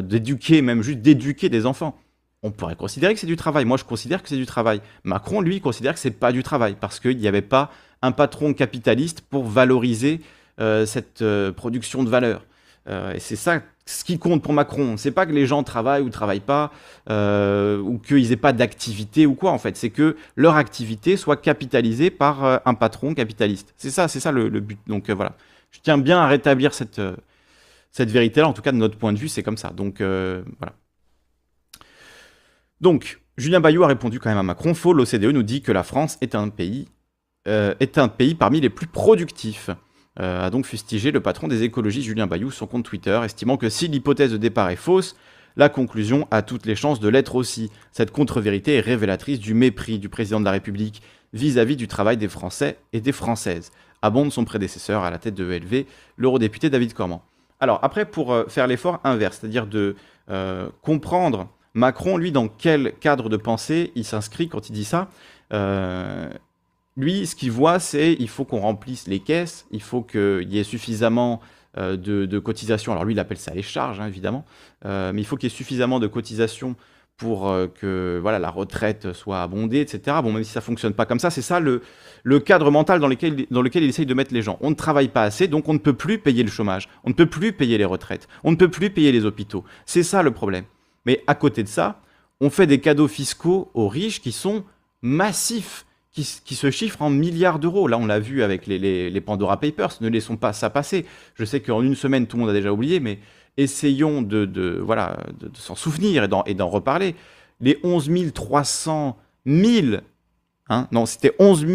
d'éduquer, 0.00 0.62
même 0.62 0.82
juste 0.82 1.00
d'éduquer 1.00 1.48
des 1.48 1.66
enfants. 1.66 1.98
On 2.44 2.50
pourrait 2.50 2.74
considérer 2.74 3.14
que 3.14 3.20
c'est 3.20 3.26
du 3.26 3.36
travail. 3.36 3.64
Moi, 3.64 3.76
je 3.76 3.84
considère 3.84 4.20
que 4.22 4.28
c'est 4.28 4.36
du 4.36 4.46
travail. 4.46 4.80
Macron, 5.04 5.40
lui, 5.40 5.60
considère 5.60 5.94
que 5.94 6.00
c'est 6.00 6.10
pas 6.10 6.32
du 6.32 6.42
travail 6.42 6.76
parce 6.80 6.98
qu'il 6.98 7.16
n'y 7.18 7.28
avait 7.28 7.40
pas 7.40 7.70
un 8.02 8.10
patron 8.10 8.52
capitaliste 8.52 9.20
pour 9.20 9.44
valoriser 9.44 10.20
cette 10.58 11.22
euh, 11.22 11.52
production 11.52 12.02
de 12.02 12.08
valeur. 12.08 12.44
Euh, 12.88 13.12
et 13.12 13.20
c'est 13.20 13.36
ça 13.36 13.62
ce 13.84 14.04
qui 14.04 14.18
compte 14.18 14.42
pour 14.42 14.52
Macron. 14.52 14.96
C'est 14.96 15.10
pas 15.10 15.26
que 15.26 15.32
les 15.32 15.44
gens 15.44 15.62
travaillent 15.64 16.02
ou 16.02 16.08
travaillent 16.08 16.40
pas, 16.40 16.70
ou 17.08 17.98
qu'ils 17.98 18.30
aient 18.30 18.36
pas 18.36 18.52
d'activité 18.52 19.26
ou 19.26 19.34
quoi 19.34 19.50
en 19.50 19.58
fait. 19.58 19.76
C'est 19.76 19.90
que 19.90 20.16
leur 20.36 20.54
activité 20.54 21.16
soit 21.16 21.36
capitalisée 21.36 22.10
par 22.10 22.62
un 22.64 22.74
patron 22.74 23.12
capitaliste. 23.12 23.74
C'est 23.76 23.90
ça, 23.90 24.06
c'est 24.06 24.20
ça 24.20 24.30
le, 24.30 24.48
but. 24.60 24.78
Donc 24.86 25.10
voilà. 25.10 25.32
Je 25.72 25.80
tiens 25.80 25.98
bien 25.98 26.20
à 26.20 26.28
rétablir 26.28 26.74
cette, 26.74 27.00
cette 27.90 28.10
vérité-là. 28.10 28.46
En 28.46 28.52
tout 28.52 28.62
cas, 28.62 28.70
de 28.70 28.76
notre 28.76 28.96
point 28.96 29.12
de 29.12 29.18
vue, 29.18 29.28
c'est 29.28 29.42
comme 29.42 29.56
ça. 29.56 29.70
Donc 29.70 29.96
voilà. 29.98 30.74
Donc, 32.80 33.20
Julien 33.36 33.58
Bayou 33.58 33.82
a 33.82 33.88
répondu 33.88 34.20
quand 34.20 34.30
même 34.30 34.38
à 34.38 34.44
Macron. 34.44 34.74
Faux, 34.74 34.92
l'OCDE 34.92 35.24
nous 35.24 35.42
dit 35.42 35.60
que 35.60 35.72
la 35.72 35.82
France 35.82 36.18
est 36.20 36.36
un 36.36 36.50
pays, 36.50 36.86
est 37.46 37.98
un 37.98 38.06
pays 38.06 38.36
parmi 38.36 38.60
les 38.60 38.70
plus 38.70 38.86
productifs. 38.86 39.70
Euh, 40.20 40.46
a 40.46 40.50
donc 40.50 40.66
fustigé 40.66 41.10
le 41.10 41.20
patron 41.20 41.48
des 41.48 41.62
écologistes 41.62 42.06
Julien 42.06 42.26
Bayou 42.26 42.50
sur 42.50 42.58
son 42.60 42.66
compte 42.66 42.84
Twitter, 42.84 43.18
estimant 43.24 43.56
que 43.56 43.70
si 43.70 43.88
l'hypothèse 43.88 44.30
de 44.30 44.36
départ 44.36 44.68
est 44.68 44.76
fausse, 44.76 45.16
la 45.56 45.68
conclusion 45.68 46.28
a 46.30 46.42
toutes 46.42 46.66
les 46.66 46.76
chances 46.76 47.00
de 47.00 47.08
l'être 47.08 47.34
aussi. 47.34 47.70
Cette 47.92 48.10
contre-vérité 48.10 48.76
est 48.76 48.80
révélatrice 48.80 49.40
du 49.40 49.54
mépris 49.54 49.98
du 49.98 50.08
président 50.08 50.40
de 50.40 50.44
la 50.44 50.50
République 50.50 51.02
vis-à-vis 51.32 51.76
du 51.76 51.88
travail 51.88 52.18
des 52.18 52.28
Français 52.28 52.78
et 52.92 53.00
des 53.00 53.12
Françaises, 53.12 53.70
abonde 54.02 54.32
son 54.32 54.44
prédécesseur 54.44 55.02
à 55.02 55.10
la 55.10 55.18
tête 55.18 55.34
de 55.34 55.50
ELV, 55.50 55.86
l'eurodéputé 56.16 56.68
David 56.68 56.92
Cormand. 56.92 57.22
Alors 57.58 57.78
après, 57.82 58.04
pour 58.04 58.32
euh, 58.32 58.44
faire 58.48 58.66
l'effort 58.66 59.00
inverse, 59.04 59.38
c'est-à-dire 59.40 59.66
de 59.66 59.96
euh, 60.30 60.68
comprendre 60.82 61.48
Macron, 61.74 62.18
lui, 62.18 62.32
dans 62.32 62.48
quel 62.48 62.92
cadre 63.00 63.30
de 63.30 63.38
pensée 63.38 63.92
il 63.94 64.04
s'inscrit 64.04 64.48
quand 64.48 64.68
il 64.68 64.72
dit 64.72 64.84
ça, 64.84 65.08
lui, 66.96 67.26
ce 67.26 67.34
qu'il 67.34 67.50
voit, 67.50 67.78
c'est 67.78 68.16
il 68.18 68.28
faut 68.28 68.44
qu'on 68.44 68.60
remplisse 68.60 69.06
les 69.08 69.20
caisses, 69.20 69.66
il 69.70 69.82
faut 69.82 70.02
qu'il 70.02 70.52
y 70.52 70.58
ait 70.58 70.64
suffisamment 70.64 71.40
euh, 71.78 71.96
de, 71.96 72.38
cotisations. 72.38 72.92
Alors 72.92 73.04
lui, 73.04 73.14
il 73.14 73.18
appelle 73.18 73.38
ça 73.38 73.54
les 73.54 73.62
charges, 73.62 74.00
hein, 74.00 74.06
évidemment, 74.06 74.44
euh, 74.84 75.12
mais 75.14 75.22
il 75.22 75.24
faut 75.24 75.36
qu'il 75.36 75.48
y 75.48 75.52
ait 75.52 75.56
suffisamment 75.56 76.00
de 76.00 76.06
cotisations 76.06 76.76
pour 77.16 77.48
euh, 77.48 77.66
que 77.66 78.18
voilà 78.20 78.38
la 78.38 78.50
retraite 78.50 79.12
soit 79.14 79.42
abondée, 79.42 79.80
etc. 79.80 80.18
Bon, 80.22 80.32
même 80.32 80.44
si 80.44 80.50
ça 80.50 80.60
fonctionne 80.60 80.92
pas 80.92 81.06
comme 81.06 81.18
ça, 81.18 81.30
c'est 81.30 81.40
ça 81.40 81.60
le, 81.60 81.80
le 82.24 82.40
cadre 82.40 82.70
mental 82.70 83.00
dans 83.00 83.08
lequel, 83.08 83.46
dans 83.50 83.62
lequel 83.62 83.84
il 83.84 83.88
essaye 83.88 84.04
de 84.04 84.12
mettre 84.12 84.34
les 84.34 84.42
gens. 84.42 84.58
On 84.60 84.68
ne 84.68 84.74
travaille 84.74 85.08
pas 85.08 85.22
assez, 85.22 85.48
donc 85.48 85.68
on 85.68 85.72
ne 85.72 85.78
peut 85.78 85.94
plus 85.94 86.18
payer 86.18 86.42
le 86.42 86.50
chômage, 86.50 86.90
on 87.04 87.08
ne 87.08 87.14
peut 87.14 87.26
plus 87.26 87.54
payer 87.54 87.78
les 87.78 87.86
retraites, 87.86 88.28
on 88.44 88.50
ne 88.50 88.56
peut 88.56 88.70
plus 88.70 88.90
payer 88.90 89.12
les 89.12 89.24
hôpitaux. 89.24 89.64
C'est 89.86 90.02
ça 90.02 90.22
le 90.22 90.30
problème. 90.30 90.64
Mais 91.06 91.24
à 91.26 91.34
côté 91.34 91.62
de 91.62 91.68
ça, 91.68 92.02
on 92.42 92.50
fait 92.50 92.66
des 92.66 92.80
cadeaux 92.80 93.08
fiscaux 93.08 93.70
aux 93.72 93.88
riches 93.88 94.20
qui 94.20 94.32
sont 94.32 94.64
massifs 95.00 95.86
qui, 96.12 96.54
se 96.54 96.70
chiffrent 96.70 97.02
en 97.02 97.10
milliards 97.10 97.58
d'euros. 97.58 97.88
Là, 97.88 97.98
on 97.98 98.06
l'a 98.06 98.18
vu 98.18 98.42
avec 98.42 98.66
les, 98.66 99.20
Pandora 99.20 99.58
Papers. 99.58 99.96
Ne 100.00 100.08
laissons 100.08 100.36
pas 100.36 100.52
ça 100.52 100.68
passer. 100.68 101.06
Je 101.34 101.44
sais 101.44 101.60
qu'en 101.60 101.82
une 101.82 101.94
semaine, 101.94 102.26
tout 102.26 102.36
le 102.36 102.42
monde 102.42 102.50
a 102.50 102.54
déjà 102.54 102.72
oublié, 102.72 103.00
mais 103.00 103.18
essayons 103.56 104.20
de, 104.22 104.80
voilà, 104.84 105.18
de, 105.40 105.50
s'en 105.56 105.74
souvenir 105.74 106.28
et 106.46 106.54
d'en 106.54 106.68
reparler. 106.68 107.14
Les 107.60 107.78
11 107.82 108.32
300 108.34 109.16
000, 109.46 109.96
hein, 110.68 110.88
non, 110.92 111.06
c'était 111.06 111.34
11 111.38 111.66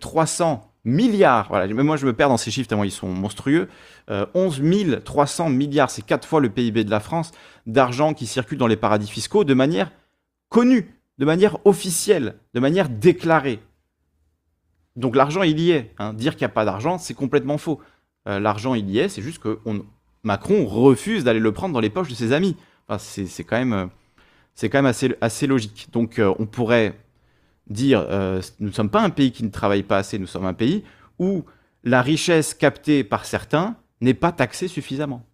300 0.00 0.70
milliards. 0.84 1.46
Voilà, 1.48 1.72
moi, 1.72 1.96
je 1.96 2.06
me 2.06 2.12
perds 2.12 2.30
dans 2.30 2.36
ces 2.36 2.50
chiffres 2.50 2.68
tellement 2.68 2.84
ils 2.84 2.90
sont 2.90 3.08
monstrueux. 3.08 3.68
11 4.08 4.60
euh, 4.60 5.00
300 5.00 5.50
milliards, 5.50 5.90
c'est 5.90 6.04
quatre 6.04 6.26
fois 6.26 6.40
le 6.40 6.50
PIB 6.50 6.84
de 6.84 6.90
la 6.90 7.00
France 7.00 7.30
d'argent 7.66 8.12
qui 8.12 8.26
circule 8.26 8.58
dans 8.58 8.66
les 8.66 8.76
paradis 8.76 9.08
fiscaux 9.08 9.44
de 9.44 9.54
manière 9.54 9.92
connue, 10.48 10.94
de 11.18 11.24
manière 11.24 11.58
officielle, 11.64 12.34
de 12.54 12.60
manière 12.60 12.88
déclarée. 12.88 13.60
Donc 14.96 15.16
l'argent, 15.16 15.42
il 15.42 15.58
y 15.58 15.70
est. 15.70 15.92
Hein. 15.98 16.12
Dire 16.12 16.32
qu'il 16.32 16.42
n'y 16.42 16.50
a 16.50 16.54
pas 16.54 16.64
d'argent, 16.64 16.98
c'est 16.98 17.14
complètement 17.14 17.58
faux. 17.58 17.80
Euh, 18.28 18.40
l'argent, 18.40 18.74
il 18.74 18.90
y 18.90 18.98
est, 18.98 19.08
c'est 19.08 19.22
juste 19.22 19.38
que 19.38 19.58
Macron 20.22 20.64
refuse 20.66 21.24
d'aller 21.24 21.40
le 21.40 21.52
prendre 21.52 21.74
dans 21.74 21.80
les 21.80 21.90
poches 21.90 22.08
de 22.08 22.14
ses 22.14 22.32
amis. 22.32 22.56
c'est 22.98 23.44
quand 23.44 23.56
même, 23.56 23.72
euh, 23.72 23.86
c'est 24.54 24.68
quand 24.68 24.78
même 24.78 24.86
assez, 24.86 25.14
assez 25.20 25.46
logique. 25.46 25.88
Donc 25.92 26.18
euh, 26.18 26.34
on 26.38 26.46
pourrait 26.46 26.98
dire, 27.68 28.06
nous 28.60 28.68
ne 28.68 28.72
sommes 28.72 28.90
pas 28.90 29.00
un 29.00 29.08
pays 29.08 29.32
qui 29.32 29.42
ne 29.42 29.48
travaille 29.48 29.82
pas 29.82 29.96
assez, 29.96 30.18
nous 30.18 30.26
sommes 30.26 30.44
un 30.44 30.52
pays 30.52 30.84
où 31.18 31.44
la 31.82 32.02
richesse 32.02 32.52
captée 32.52 33.04
par 33.04 33.24
certains 33.24 33.76
n'est 34.02 34.14
pas 34.14 34.32
taxée 34.32 34.68
suffisamment. 34.68 35.24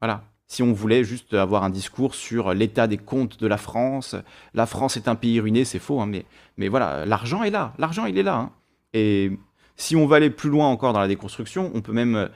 Voilà. 0.00 0.22
Si 0.46 0.62
on 0.62 0.72
voulait 0.72 1.02
juste 1.04 1.34
avoir 1.34 1.64
un 1.64 1.70
discours 1.70 2.14
sur 2.14 2.54
l'état 2.54 2.86
des 2.86 2.96
comptes 2.96 3.40
de 3.40 3.46
la 3.46 3.58
France, 3.58 4.14
la 4.54 4.66
France 4.66 4.96
est 4.96 5.08
un 5.08 5.16
pays 5.16 5.40
ruiné, 5.40 5.64
c'est 5.64 5.80
faux, 5.80 6.00
hein, 6.00 6.06
mais, 6.06 6.24
mais 6.56 6.68
voilà, 6.68 7.04
l'argent 7.04 7.42
est 7.42 7.50
là, 7.50 7.74
l'argent 7.76 8.06
il 8.06 8.16
est 8.16 8.22
là. 8.22 8.36
Hein. 8.36 8.52
Et 8.94 9.32
si 9.76 9.96
on 9.96 10.06
va 10.06 10.16
aller 10.16 10.30
plus 10.30 10.50
loin 10.50 10.68
encore 10.68 10.92
dans 10.92 11.00
la 11.00 11.08
déconstruction, 11.08 11.70
on 11.74 11.80
peut 11.80 11.92
même 11.92 12.16
euh, 12.16 12.28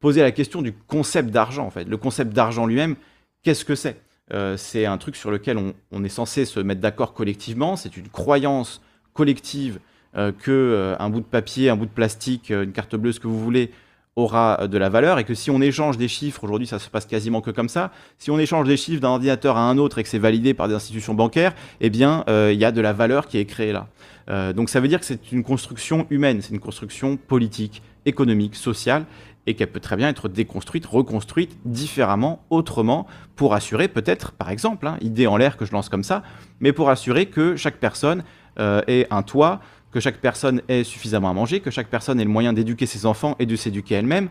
poser 0.00 0.22
la 0.22 0.32
question 0.32 0.62
du 0.62 0.72
concept 0.72 1.30
d'argent. 1.30 1.66
En 1.66 1.70
fait, 1.70 1.84
le 1.84 1.96
concept 1.96 2.32
d'argent 2.32 2.66
lui-même, 2.66 2.96
qu'est-ce 3.42 3.64
que 3.64 3.74
c'est? 3.74 4.00
Euh, 4.32 4.56
C'est 4.56 4.86
un 4.86 4.98
truc 4.98 5.16
sur 5.16 5.30
lequel 5.30 5.58
on, 5.90 6.04
est 6.04 6.08
censé 6.08 6.44
se 6.44 6.60
mettre 6.60 6.80
d'accord 6.80 7.14
collectivement. 7.14 7.76
C'est 7.76 7.96
une 7.96 8.08
croyance 8.08 8.82
collective 9.12 9.80
euh, 10.16 10.32
que 10.32 10.96
un 10.98 11.10
bout 11.10 11.20
de 11.20 11.26
papier, 11.26 11.70
un 11.70 11.76
bout 11.76 11.86
de 11.86 11.90
plastique, 11.90 12.50
une 12.50 12.72
carte 12.72 12.96
bleue, 12.96 13.12
ce 13.12 13.20
que 13.20 13.28
vous 13.28 13.40
voulez, 13.40 13.70
aura 14.20 14.68
de 14.68 14.78
la 14.78 14.88
valeur 14.88 15.18
et 15.18 15.24
que 15.24 15.34
si 15.34 15.50
on 15.50 15.60
échange 15.60 15.96
des 15.96 16.08
chiffres, 16.08 16.44
aujourd'hui 16.44 16.66
ça 16.66 16.78
se 16.78 16.88
passe 16.88 17.06
quasiment 17.06 17.40
que 17.40 17.50
comme 17.50 17.68
ça, 17.68 17.90
si 18.18 18.30
on 18.30 18.38
échange 18.38 18.66
des 18.66 18.76
chiffres 18.76 19.00
d'un 19.00 19.08
ordinateur 19.08 19.56
à 19.56 19.68
un 19.68 19.78
autre 19.78 19.98
et 19.98 20.02
que 20.02 20.08
c'est 20.08 20.18
validé 20.18 20.54
par 20.54 20.68
des 20.68 20.74
institutions 20.74 21.14
bancaires, 21.14 21.54
eh 21.80 21.90
bien 21.90 22.24
il 22.28 22.58
y 22.58 22.64
a 22.64 22.72
de 22.72 22.80
la 22.80 22.92
valeur 22.92 23.26
qui 23.26 23.38
est 23.38 23.44
créée 23.44 23.72
là. 23.72 24.52
donc 24.52 24.68
ça 24.68 24.80
veut 24.80 24.88
dire 24.88 25.00
que 25.00 25.06
c'est 25.06 25.32
une 25.32 25.42
construction 25.42 26.06
humaine, 26.10 26.40
c'est 26.40 26.52
une 26.52 26.60
construction 26.60 27.16
politique, 27.16 27.82
économique, 28.06 28.56
sociale, 28.56 29.04
et 29.46 29.54
qu'elle 29.54 29.70
peut 29.70 29.80
très 29.80 29.96
bien 29.96 30.08
être 30.08 30.28
déconstruite, 30.28 30.86
reconstruite 30.86 31.58
différemment, 31.64 32.44
autrement, 32.50 33.06
pour 33.36 33.54
assurer 33.54 33.88
peut-être, 33.88 34.32
par 34.32 34.50
exemple, 34.50 34.86
hein, 34.86 34.96
idée 35.00 35.26
en 35.26 35.36
l'air 35.36 35.56
que 35.56 35.64
je 35.64 35.72
lance 35.72 35.88
comme 35.88 36.04
ça, 36.04 36.22
mais 36.60 36.72
pour 36.72 36.90
assurer 36.90 37.26
que 37.26 37.56
chaque 37.56 37.76
personne 37.76 38.22
euh, 38.58 38.82
ait 38.86 39.06
un 39.10 39.22
toit, 39.22 39.60
que 39.92 40.00
chaque 40.00 40.18
personne 40.18 40.62
ait 40.68 40.84
suffisamment 40.84 41.30
à 41.30 41.32
manger, 41.32 41.60
que 41.60 41.70
chaque 41.70 41.88
personne 41.88 42.20
ait 42.20 42.24
le 42.24 42.30
moyen 42.30 42.52
d'éduquer 42.52 42.86
ses 42.86 43.06
enfants 43.06 43.36
et 43.38 43.46
de 43.46 43.56
s'éduquer 43.56 43.96
elle-même. 43.96 44.28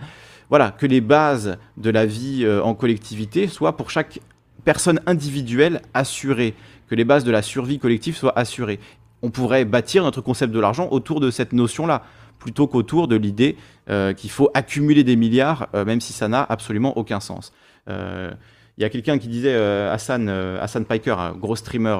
Voilà, 0.49 0.71
que 0.71 0.85
les 0.85 1.01
bases 1.01 1.57
de 1.77 1.89
la 1.89 2.05
vie 2.05 2.43
euh, 2.43 2.63
en 2.63 2.73
collectivité 2.73 3.47
soient 3.47 3.77
pour 3.77 3.91
chaque 3.91 4.19
personne 4.63 4.99
individuelle 5.05 5.81
assurées, 5.93 6.55
que 6.87 6.95
les 6.95 7.03
bases 7.03 7.23
de 7.23 7.31
la 7.31 7.41
survie 7.41 7.77
collective 7.77 8.15
soient 8.15 8.37
assurées. 8.37 8.79
On 9.21 9.29
pourrait 9.29 9.65
bâtir 9.65 10.03
notre 10.03 10.21
concept 10.21 10.53
de 10.53 10.59
l'argent 10.59 10.87
autour 10.91 11.19
de 11.19 11.29
cette 11.29 11.53
notion-là 11.53 12.03
plutôt 12.39 12.67
qu'autour 12.67 13.07
de 13.07 13.17
l'idée 13.17 13.57
euh, 13.89 14.13
qu'il 14.13 14.31
faut 14.31 14.49
accumuler 14.53 15.03
des 15.03 15.17
milliards, 15.17 15.67
euh, 15.75 15.83
même 15.83 15.99
si 15.99 16.13
ça 16.13 16.29
n'a 16.29 16.41
absolument 16.41 16.97
aucun 16.97 17.19
sens. 17.19 17.51
Il 17.87 18.83
y 18.83 18.85
a 18.85 18.89
quelqu'un 18.89 19.17
qui 19.17 19.27
disait, 19.27 19.55
Hassan, 19.55 20.29
Hassan 20.29 20.85
Piker, 20.85 21.19
un 21.19 21.31
gros 21.31 21.55
streamer 21.55 21.97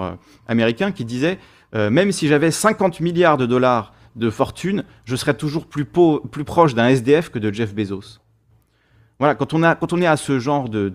américain, 0.47 0.91
qui 0.91 1.03
disait, 1.03 1.39
même 1.73 2.11
si 2.11 2.27
j'avais 2.27 2.51
50 2.51 2.99
milliards 2.99 3.37
de 3.37 3.45
dollars 3.45 3.93
de 4.15 4.29
fortune, 4.29 4.83
je 5.05 5.15
serais 5.15 5.33
toujours 5.33 5.65
plus, 5.65 5.85
plus 5.85 6.43
proche 6.43 6.75
d'un 6.75 6.87
SDF 6.87 7.29
que 7.29 7.39
de 7.39 7.51
Jeff 7.53 7.73
Bezos. 7.73 8.19
Voilà, 9.19 9.35
quand 9.35 9.53
on, 9.53 9.63
a, 9.63 9.77
est 9.77 10.05
à 10.05 10.17
ce 10.17 10.39
genre 10.39 10.69
de 10.69 10.93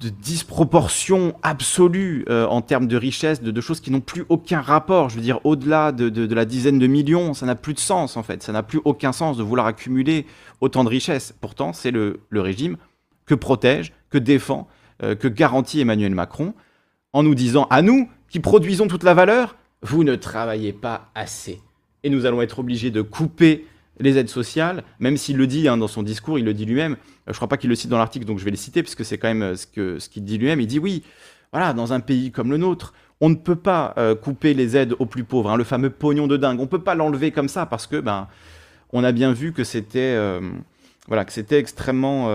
disproportion 0.00 1.34
absolue 1.42 2.24
euh, 2.28 2.46
en 2.46 2.60
termes 2.60 2.86
de 2.86 2.96
richesse, 2.96 3.42
de, 3.42 3.60
choses 3.60 3.80
qui 3.80 3.90
n'ont 3.90 4.00
plus 4.00 4.24
aucun 4.28 4.60
rapport. 4.60 5.08
Je 5.08 5.16
veux 5.16 5.22
dire, 5.22 5.40
au-delà 5.44 5.92
de, 5.92 6.34
la 6.34 6.44
dizaine 6.44 6.78
de 6.78 6.86
millions, 6.86 7.32
ça 7.34 7.46
n'a 7.46 7.54
plus 7.54 7.74
de 7.74 7.80
sens 7.80 8.16
en 8.16 8.22
fait. 8.22 8.42
Ça 8.42 8.52
n'a 8.52 8.62
plus 8.62 8.80
aucun 8.84 9.12
sens 9.12 9.36
de 9.36 9.42
vouloir 9.42 9.66
accumuler 9.66 10.26
autant 10.60 10.84
de 10.84 10.90
richesses. 10.90 11.34
Pourtant, 11.40 11.72
c'est 11.72 11.90
le, 11.90 12.20
régime 12.32 12.76
que 13.26 13.34
protège, 13.34 13.92
que 14.10 14.18
défend, 14.18 14.68
euh, 15.02 15.14
que 15.14 15.28
garantit 15.28 15.80
Emmanuel 15.80 16.14
Macron 16.14 16.54
en 17.12 17.22
nous 17.22 17.34
disant 17.34 17.66
à 17.70 17.82
nous 17.82 18.08
qui 18.28 18.40
produisons 18.40 18.88
toute 18.88 19.04
la 19.04 19.14
valeur, 19.14 19.56
vous 19.82 20.04
ne 20.04 20.14
travaillez 20.14 20.72
pas 20.72 21.10
assez. 21.14 21.60
Et 22.04 22.10
nous 22.10 22.26
allons 22.26 22.42
être 22.42 22.58
obligés 22.58 22.90
de 22.90 23.02
couper 23.02 23.66
les 24.00 24.18
aides 24.18 24.28
sociales, 24.28 24.84
même 25.00 25.16
s'il 25.16 25.36
le 25.36 25.46
dit 25.46 25.68
hein, 25.68 25.76
dans 25.76 25.88
son 25.88 26.02
discours, 26.02 26.38
il 26.38 26.44
le 26.44 26.54
dit 26.54 26.64
lui-même, 26.64 26.92
euh, 26.92 26.96
je 27.26 27.32
ne 27.32 27.36
crois 27.36 27.48
pas 27.48 27.56
qu'il 27.56 27.68
le 27.68 27.74
cite 27.74 27.90
dans 27.90 27.98
l'article, 27.98 28.24
donc 28.24 28.38
je 28.38 28.44
vais 28.44 28.50
le 28.50 28.56
citer, 28.56 28.82
puisque 28.82 29.04
c'est 29.04 29.18
quand 29.18 29.28
même 29.28 29.42
euh, 29.42 29.56
ce 29.56 30.08
qu'il 30.08 30.24
dit 30.24 30.38
lui-même, 30.38 30.60
il 30.60 30.66
dit 30.66 30.78
oui, 30.78 31.02
voilà, 31.52 31.72
dans 31.72 31.92
un 31.92 32.00
pays 32.00 32.30
comme 32.30 32.50
le 32.50 32.58
nôtre, 32.58 32.94
on 33.20 33.28
ne 33.28 33.34
peut 33.34 33.56
pas 33.56 33.94
euh, 33.98 34.14
couper 34.14 34.54
les 34.54 34.76
aides 34.76 34.94
aux 34.98 35.06
plus 35.06 35.24
pauvres, 35.24 35.50
hein, 35.50 35.56
le 35.56 35.64
fameux 35.64 35.90
pognon 35.90 36.26
de 36.28 36.36
dingue, 36.36 36.60
on 36.60 36.64
ne 36.64 36.68
peut 36.68 36.82
pas 36.82 36.94
l'enlever 36.94 37.32
comme 37.32 37.48
ça, 37.48 37.66
parce 37.66 37.86
que 37.86 37.96
ben, 37.96 38.28
on 38.92 39.02
a 39.02 39.12
bien 39.12 39.32
vu 39.32 39.52
que 39.52 39.64
c'était 39.64 40.16
extrêmement 41.50 42.28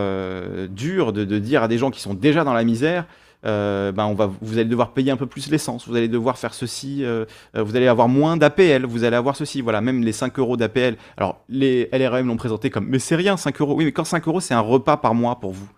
dur 0.67 1.13
de, 1.13 1.23
dire 1.39 1.63
à 1.63 1.67
des 1.67 1.77
gens 1.77 1.89
qui 1.89 1.99
sont 1.99 2.13
déjà 2.13 2.43
dans 2.43 2.53
la 2.53 2.63
misère, 2.63 3.05
euh, 3.45 3.91
ben 3.91 4.05
on 4.05 4.13
va, 4.13 4.31
vous 4.41 4.57
allez 4.57 4.69
devoir 4.69 4.91
payer 4.91 5.11
un 5.11 5.17
peu 5.17 5.25
plus 5.25 5.49
l'essence, 5.49 5.87
vous 5.87 5.95
allez 5.95 6.07
devoir 6.07 6.37
faire 6.37 6.53
ceci, 6.53 7.03
euh, 7.03 7.25
euh, 7.55 7.63
vous 7.63 7.75
allez 7.75 7.87
avoir 7.87 8.07
moins 8.07 8.37
d'APL, 8.37 8.85
vous 8.85 9.03
allez 9.03 9.15
avoir 9.15 9.35
ceci, 9.35 9.61
voilà, 9.61 9.81
même 9.81 10.03
les 10.03 10.13
5 10.13 10.37
euros 10.39 10.57
d'APL. 10.57 10.95
Alors, 11.17 11.41
les 11.49 11.89
LRM 11.91 12.27
l'ont 12.27 12.37
présenté 12.37 12.69
comme, 12.69 12.87
mais 12.87 12.99
c'est 12.99 13.15
rien, 13.15 13.35
5 13.35 13.59
euros. 13.61 13.75
Oui, 13.75 13.85
mais 13.85 13.91
quand 13.91 14.05
5 14.05 14.27
euros, 14.27 14.39
c'est 14.39 14.53
un 14.53 14.61
repas 14.61 14.97
par 14.97 15.13
mois 15.13 15.39
pour 15.39 15.51
vous. 15.51 15.69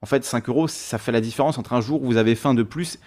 En 0.00 0.06
fait, 0.06 0.24
5 0.24 0.48
euros, 0.48 0.68
ça 0.68 0.98
fait 0.98 1.12
la 1.12 1.20
différence 1.20 1.58
entre 1.58 1.72
un 1.72 1.80
jour 1.80 2.02
où 2.02 2.06
vous 2.06 2.16
avez 2.18 2.36
faim 2.36 2.54
de 2.54 2.62
plus 2.62 2.98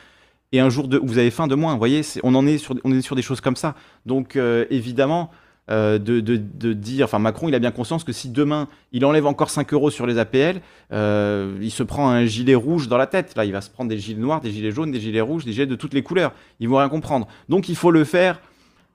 et 0.51 0.59
un 0.59 0.69
jour 0.69 0.89
où 1.01 1.07
vous 1.07 1.17
avez 1.17 1.31
faim 1.31 1.47
de 1.47 1.55
moins. 1.55 1.71
Vous 1.73 1.79
voyez, 1.79 2.01
on 2.23 2.35
en 2.35 2.45
est 2.45 2.57
sur, 2.57 2.75
on 2.83 2.91
est 2.91 3.01
sur 3.01 3.15
des 3.15 3.21
choses 3.21 3.39
comme 3.39 3.55
ça. 3.55 3.75
Donc, 4.05 4.37
évidemment, 4.69 5.31
euh, 5.71 5.97
de, 5.99 6.73
dire, 6.73 7.05
enfin 7.05 7.19
Macron, 7.19 7.47
il 7.47 7.55
a 7.55 7.59
bien 7.59 7.71
conscience 7.71 8.03
que 8.03 8.11
si 8.11 8.29
demain 8.29 8.67
il 8.91 9.05
enlève 9.05 9.25
encore 9.25 9.49
5 9.49 9.73
euros 9.73 9.89
sur 9.89 10.05
les 10.05 10.17
APL, 10.17 10.61
euh, 10.91 11.57
il 11.61 11.71
se 11.71 11.81
prend 11.81 12.09
un 12.09 12.25
gilet 12.25 12.55
rouge 12.55 12.89
dans 12.89 12.97
la 12.97 13.07
tête. 13.07 13.35
Là, 13.35 13.45
il 13.45 13.53
va 13.53 13.61
se 13.61 13.69
prendre 13.69 13.89
des 13.89 13.97
gilets 13.97 14.19
noirs, 14.19 14.41
des 14.41 14.51
gilets 14.51 14.71
jaunes, 14.71 14.91
des 14.91 14.99
gilets 14.99 15.21
rouges, 15.21 15.45
des 15.45 15.53
gilets 15.53 15.67
de 15.67 15.75
toutes 15.75 15.93
les 15.93 16.03
couleurs. 16.03 16.33
Ils 16.59 16.67
vont 16.67 16.77
rien 16.77 16.89
comprendre. 16.89 17.27
Donc 17.47 17.69
il 17.69 17.75
faut 17.75 17.91
le 17.91 18.03
faire 18.03 18.41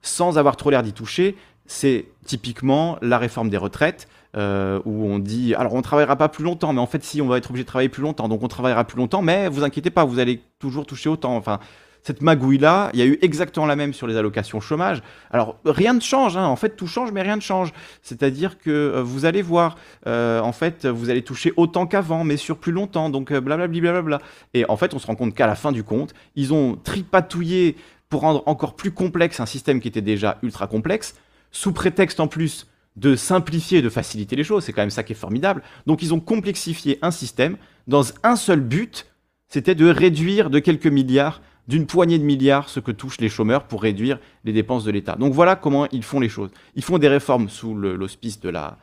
sans 0.03 0.37
avoir 0.37 0.57
trop 0.57 0.71
l'air 0.71 0.83
d'y 0.83 0.93
toucher. 0.93 1.35
C'est 1.65 2.07
typiquement 2.27 2.99
la 3.01 3.19
réforme 3.19 3.49
des 3.49 3.57
retraites. 3.57 4.07
Euh, 4.37 4.83
où 4.85 5.07
on 5.07 5.19
dit 5.19 5.55
alors 5.55 5.73
on 5.73 5.81
travaillera 5.81 6.15
pas 6.17 6.29
plus 6.29 6.45
longtemps, 6.45 6.75
mais 6.75 6.81
en 6.81 6.87
fait 6.87 7.03
si 7.03 7.23
on 7.23 7.27
va 7.27 7.39
être 7.39 7.49
obligé 7.49 7.65
de 7.65 7.69
travailler 7.69 7.89
plus 7.89 8.03
longtemps, 8.03 8.29
donc 8.29 8.43
on 8.43 8.49
travaillera 8.49 8.85
plus 8.85 8.99
longtemps, 8.99 9.23
mais 9.23 9.49
vous 9.49 9.65
inquiétez 9.65 9.89
pas, 9.89 10.05
vous 10.05 10.19
allez 10.19 10.43
toujours 10.59 10.85
toucher 10.85 11.09
autant. 11.09 11.37
Enfin, 11.37 11.59
cette 12.07 12.23
magouille-là, 12.23 12.91
il 12.93 13.01
y 13.01 13.03
a 13.03 13.07
eu 13.07 13.19
exactement 13.21 13.67
la 13.67 13.75
même 13.75 13.93
sur 13.93 14.07
les 14.07 14.17
allocations 14.17 14.61
chômage. 14.61 15.03
Alors, 15.33 15.59
rien 15.65 15.93
ne 15.93 15.99
change, 15.99 16.37
hein. 16.37 16.45
en 16.45 16.55
fait, 16.55 16.77
tout 16.77 16.87
change, 16.87 17.11
mais 17.11 17.21
rien 17.21 17.35
ne 17.35 17.41
change. 17.41 17.73
C'est-à-dire 18.01 18.59
que 18.59 18.71
euh, 18.71 19.03
vous 19.03 19.25
allez 19.25 19.43
voir, 19.43 19.77
euh, 20.07 20.39
en 20.39 20.53
fait, 20.53 20.87
vous 20.87 21.11
allez 21.11 21.23
toucher 21.23 21.53
autant 21.57 21.89
qu'avant, 21.89 22.23
mais 22.23 22.37
sur 22.37 22.59
plus 22.59 22.71
longtemps, 22.71 23.11
donc 23.11 23.33
blablabla. 23.33 23.65
Euh, 23.65 23.81
blablabla. 23.81 24.23
Et 24.55 24.65
en 24.71 24.77
fait, 24.77 24.95
on 24.95 25.01
se 25.01 25.07
rend 25.09 25.17
compte 25.17 25.35
qu'à 25.35 25.49
la 25.49 25.57
fin 25.57 25.73
du 25.73 25.83
compte, 25.83 26.15
ils 26.37 26.55
ont 26.55 26.77
tripatouillé 26.77 27.75
pour 28.09 28.21
rendre 28.21 28.45
encore 28.47 28.77
plus 28.77 28.93
complexe 28.93 29.41
un 29.41 29.47
système 29.47 29.81
qui 29.81 29.89
était 29.89 30.01
déjà 30.01 30.39
ultra 30.45 30.69
complexe, 30.69 31.17
sous 31.51 31.73
prétexte 31.73 32.21
en 32.21 32.29
plus 32.29 32.69
de 32.95 33.17
simplifier, 33.17 33.83
de 33.83 33.89
faciliter 33.89 34.37
les 34.37 34.45
choses, 34.45 34.63
c'est 34.63 34.73
quand 34.73 34.83
même 34.83 34.91
ça 34.91 35.03
qui 35.03 35.13
est 35.13 35.17
formidable. 35.17 35.65
Donc 35.87 36.03
ils 36.03 36.15
ont 36.15 36.21
complexifié 36.21 37.01
un 37.03 37.11
système 37.11 37.57
dans 37.89 38.05
un 38.23 38.37
seul 38.37 38.61
but, 38.61 39.07
c'était 39.49 39.75
de 39.75 39.89
réduire 39.89 40.51
de 40.51 40.61
quelques 40.61 40.87
milliards 40.87 41.41
d'une 41.69 41.87
poignée 41.87 42.19
de 42.19 42.25
milliards 42.25 42.69
ce 42.69 42.81
que 42.81 42.91
touchent 42.91 43.21
les 43.21 43.29
chômeurs 43.29 43.65
pour 43.65 43.83
réduire 43.83 44.19
les 44.45 44.53
dépenses 44.53 44.85
de 44.85 44.91
l'État. 44.91 45.17
Donc 45.17 45.33
voilà 45.33 45.57
comment 45.57 45.87
ils 45.93 46.05
font 46.05 46.21
les 46.21 46.29
choses. 46.29 46.51
Ils 46.75 46.85
font 46.85 46.99
des 46.99 47.09
réformes 47.09 47.49
sous 47.49 47.75
l'auspice 47.75 48.41
de 48.41 48.49
la, 48.49 48.79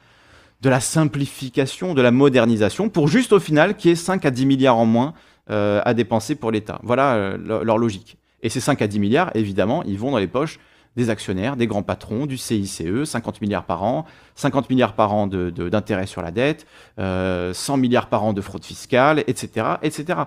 de 0.61 0.69
la 0.69 0.79
simplification, 0.79 1.93
de 1.93 2.01
la 2.01 2.11
modernisation, 2.11 2.89
pour 2.89 3.07
juste 3.07 3.33
au 3.33 3.39
final 3.39 3.75
qu'il 3.75 3.89
y 3.89 3.91
ait 3.93 3.95
5 3.95 4.25
à 4.25 4.31
10 4.31 4.45
milliards 4.45 4.77
en 4.77 4.85
moins 4.85 5.13
euh, 5.49 5.81
à 5.85 5.93
dépenser 5.93 6.35
pour 6.35 6.51
l'État. 6.51 6.79
Voilà 6.83 7.15
euh, 7.15 7.63
leur 7.63 7.77
logique. 7.77 8.17
Et 8.41 8.49
ces 8.49 8.59
5 8.59 8.81
à 8.81 8.87
10 8.87 8.99
milliards, 8.99 9.31
évidemment, 9.35 9.83
ils 9.83 9.97
vont 9.97 10.11
dans 10.11 10.17
les 10.17 10.27
poches 10.27 10.59
des 10.95 11.09
actionnaires, 11.09 11.55
des 11.55 11.65
grands 11.65 11.81
patrons, 11.81 12.25
du 12.25 12.37
CICE, 12.37 13.03
50 13.05 13.41
milliards 13.41 13.65
par 13.65 13.83
an, 13.83 14.05
50 14.35 14.69
milliards 14.69 14.93
par 14.93 15.13
an 15.13 15.27
d'intérêt 15.27 16.05
sur 16.05 16.21
la 16.21 16.31
dette, 16.31 16.67
100 16.97 16.99
euh, 16.99 17.53
milliards 17.77 18.09
par 18.09 18.23
an 18.23 18.33
de 18.33 18.41
fraude 18.41 18.63
fiscale, 18.63 19.23
etc. 19.25 19.77
etc. 19.81 20.19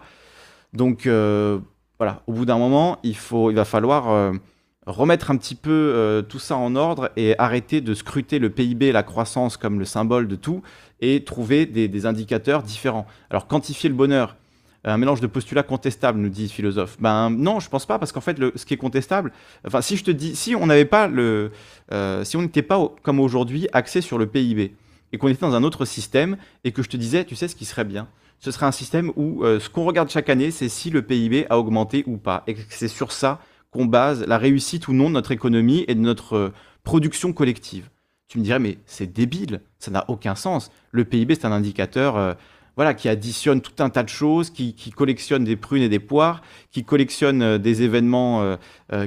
Donc, 0.73 1.09
voilà, 1.99 2.23
au 2.27 2.33
bout 2.33 2.45
d'un 2.45 2.59
moment, 2.59 2.99
il, 3.03 3.17
faut, 3.17 3.51
il 3.51 3.57
va 3.57 3.65
falloir 3.65 4.11
euh, 4.11 4.33
remettre 4.87 5.31
un 5.31 5.37
petit 5.37 5.55
peu 5.55 5.71
euh, 5.71 6.23
tout 6.23 6.39
ça 6.39 6.57
en 6.57 6.77
ordre 6.77 7.11
et 7.17 7.35
arrêter 7.39 7.81
de 7.81 7.95
scruter 7.95 8.39
le 8.39 8.51
PIB 8.51 8.87
et 8.87 8.93
la 8.93 9.03
croissance 9.03 9.57
comme 9.57 9.79
le 9.79 9.85
symbole 9.85 10.29
de 10.29 10.37
tout 10.37 10.63
et 11.01 11.25
trouver 11.25 11.67
des, 11.67 12.07
indicateurs 12.07 12.63
différents. 12.63 13.07
Alors, 13.31 13.47
quantifier 13.47 13.89
le 13.89 13.95
bonheur, 13.95 14.37
un 14.85 14.99
mélange 14.99 15.21
de 15.21 15.27
postulats 15.27 15.65
contestables, 15.65 16.21
nous 16.21 16.29
dit 16.29 16.45
le 16.45 16.49
philosophe. 16.49 16.97
Ben 17.01 17.29
non, 17.31 17.59
je 17.59 17.69
pense 17.69 17.87
pas, 17.87 17.99
parce 17.99 18.13
qu'en 18.13 18.21
fait, 18.21 18.39
ce 18.55 18.65
qui 18.65 18.75
est 18.75 18.79
contestable, 18.79 19.33
enfin, 19.67 19.81
si 19.81 19.97
je 19.97 20.05
te 20.05 20.13
dis, 20.13 20.37
si 20.37 20.55
on 20.55 20.67
n'avait 20.67 20.85
pas 20.85 21.09
le, 21.09 21.51
euh, 21.93 22.25
si 22.25 22.37
on 22.37 22.43
n'était 22.43 22.63
pas 22.63 22.81
comme 23.03 23.19
aujourd'hui 23.19 23.69
axé 23.73 24.01
sur 24.01 24.17
le 24.17 24.27
PIB 24.27 24.75
et 25.13 25.19
qu'on 25.19 25.29
était 25.29 25.41
dans 25.41 25.55
un 25.55 25.65
autre 25.65 25.85
système 25.85 26.37
et 26.63 26.71
que 26.71 26.83
je 26.83 26.89
te 26.89 26.97
disais, 26.97 27.25
tu 27.25 27.35
sais 27.35 27.49
ce 27.49 27.57
qui 27.57 27.65
serait 27.65 27.85
bien, 27.85 28.07
ce 28.39 28.51
serait 28.51 28.67
un 28.67 28.73
système 28.73 29.13
où 29.17 29.45
euh, 29.45 29.61
ce 29.61 29.69
qu'on 29.69 29.85
regarde 29.85 30.11
chaque 30.11 30.29
année, 30.29 30.51
c'est 30.51 30.69
si 30.69 30.91
le 30.91 31.03
PIB 31.03 31.47
a 31.51 31.59
augmenté 31.59 32.05
ou 32.07 32.17
pas. 32.17 32.43
Et 32.47 32.57
c'est 32.69 32.89
sur 32.89 33.13
ça 33.13 33.41
qu'on 33.71 33.87
base 33.87 34.25
la 34.27 34.39
réussite 34.39 34.89
ou 34.89 34.93
non 34.93 35.09
de 35.09 35.15
notre 35.15 35.33
économie 35.33 35.85
et 35.89 35.95
de 35.95 36.01
notre 36.01 36.37
euh, 36.37 36.53
production 36.85 37.33
collective. 37.33 37.89
Tu 38.29 38.39
me 38.39 38.45
dirais, 38.45 38.59
mais 38.59 38.79
c'est 38.87 39.13
débile, 39.13 39.61
ça 39.79 39.91
n'a 39.91 40.05
aucun 40.09 40.35
sens. 40.35 40.71
Le 40.91 41.05
PIB, 41.05 41.35
c'est 41.35 41.47
un 41.47 41.53
indicateur 41.53 42.17
euh, 42.17 42.35
voilà, 42.77 42.95
qui 42.95 43.09
additionne 43.09 43.61
tout 43.61 43.83
un 43.83 43.91
tas 43.91 44.03
de 44.03 44.09
choses, 44.09 44.51
qui, 44.51 44.75
collectionne 44.95 45.45
des 45.45 45.57
prunes 45.57 45.83
et 45.83 45.89
des 45.89 45.99
poires, 45.99 46.43
qui 46.71 46.85
collectionne 46.85 47.59
des 47.59 47.83
événements 47.83 48.57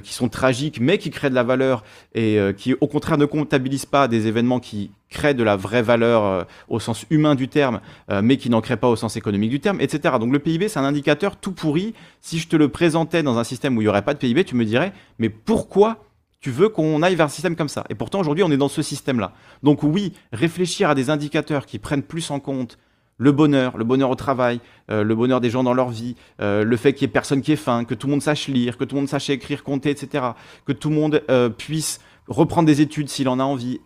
qui 0.04 0.14
sont 0.14 0.28
tragiques, 0.28 0.80
mais 0.82 0.98
qui 0.98 1.12
créent 1.12 1.30
de 1.30 1.36
la 1.36 1.44
valeur, 1.44 1.84
et 2.16 2.40
qui, 2.58 2.74
au 2.82 2.88
contraire, 2.88 3.20
ne 3.20 3.26
comptabilise 3.26 3.86
pas 3.86 4.08
des 4.08 4.26
événements 4.26 4.60
qui 4.60 4.90
crée 5.10 5.34
de 5.34 5.44
la 5.44 5.56
vraie 5.56 5.82
valeur 5.82 6.24
euh, 6.24 6.44
au 6.68 6.80
sens 6.80 7.06
humain 7.10 7.36
du 7.36 7.48
terme, 7.48 7.82
euh, 8.12 8.22
mais 8.24 8.38
qui 8.38 8.50
n'en 8.50 8.62
crée 8.62 8.78
pas 8.78 8.88
au 8.88 8.96
sens 8.96 9.18
économique 9.18 9.50
du 9.50 9.60
terme, 9.60 9.82
etc. 9.82 10.16
Donc 10.20 10.32
le 10.32 10.40
PIB, 10.40 10.70
c'est 10.70 10.80
un 10.80 10.84
indicateur 10.84 11.36
tout 11.36 11.52
pourri. 11.52 11.94
Si 12.22 12.40
je 12.40 12.48
te 12.48 12.56
le 12.56 12.70
présentais 12.70 13.24
dans 13.24 13.38
un 13.38 13.44
système 13.44 13.78
où 13.78 13.82
il 13.82 13.86
n'y 13.86 13.90
aurait 13.90 14.04
pas 14.04 14.14
de 14.14 14.20
PIB, 14.20 14.44
tu 14.46 14.56
me 14.56 14.66
dirais, 14.66 14.94
mais 15.18 15.30
pourquoi 15.30 16.06
tu 16.42 16.52
veux 16.52 16.70
qu'on 16.70 17.02
aille 17.02 17.16
vers 17.16 17.26
un 17.26 17.30
système 17.30 17.56
comme 17.56 17.70
ça? 17.70 17.84
Et 17.90 17.96
pourtant, 17.96 18.20
aujourd'hui, 18.20 18.44
on 18.44 18.52
est 18.52 18.58
dans 18.58 18.70
ce 18.70 18.82
système-là. 18.82 19.34
Donc 19.64 19.84
oui, 19.84 20.14
réfléchir 20.32 20.90
à 20.90 20.96
des 20.96 21.10
indicateurs 21.10 21.66
qui 21.66 21.80
prennent 21.80 22.04
plus 22.04 22.32
en 22.32 22.40
compte 22.40 22.78
le 23.20 23.32
bonheur, 23.34 23.78
le 23.78 23.84
bonheur 23.84 24.10
au 24.10 24.16
travail, 24.16 24.62
euh, 24.90 25.04
le 25.04 25.14
bonheur 25.14 25.42
des 25.42 25.50
gens 25.50 25.62
dans 25.62 25.74
leur 25.74 25.90
vie, 25.90 26.16
euh, 26.42 26.64
le 26.64 26.78
fait 26.78 26.94
qu'il 26.94 27.04
y 27.04 27.06
ait 27.06 27.12
personne 27.12 27.42
qui 27.42 27.52
ait 27.52 27.58
faim, 27.58 27.84
que 27.84 27.94
tout 27.94 28.08
le 28.08 28.12
monde 28.12 28.22
sache 28.22 28.48
lire, 28.48 28.78
que 28.78 28.86
tout 28.86 28.96
le 28.96 29.02
monde 29.02 29.10
sache 29.10 29.30
écrire, 29.30 29.64
compter, 29.64 29.92
etc. 29.92 30.26
Que 30.66 30.72
tout 30.72 30.90
le 30.90 30.96
monde 30.96 31.22
euh, 31.30 31.50
puisse 31.50 32.00
reprendre 32.28 32.66
des 32.66 32.82
études 32.82 33.10
s'il 33.10 33.28
en 33.28 33.40
a 33.40 33.44
envie. 33.44 33.82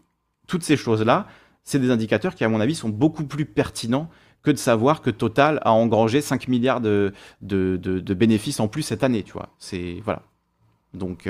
Toutes 0.48 0.64
ces 0.64 0.78
choses-là, 0.78 1.28
c'est 1.64 1.80
des 1.80 1.90
indicateurs 1.90 2.36
qui, 2.36 2.44
à 2.44 2.50
mon 2.50 2.62
avis, 2.62 2.76
sont 2.76 2.90
beaucoup 2.90 3.26
plus 3.26 3.46
pertinents 3.46 4.10
que 4.44 4.52
de 4.52 4.58
savoir 4.58 5.02
que 5.02 5.10
Total 5.10 5.60
a 5.64 5.72
engrangé 5.72 6.22
5 6.22 6.48
milliards 6.48 6.82
de, 6.82 7.14
de, 7.42 7.78
de 7.78 8.14
bénéfices 8.14 8.60
en 8.60 8.68
plus 8.68 8.84
cette 8.84 9.04
année, 9.04 9.24
tu 9.24 9.32
vois. 9.32 9.50
C'est, 9.58 10.02
voilà. 10.04 10.24
Donc, 10.94 11.30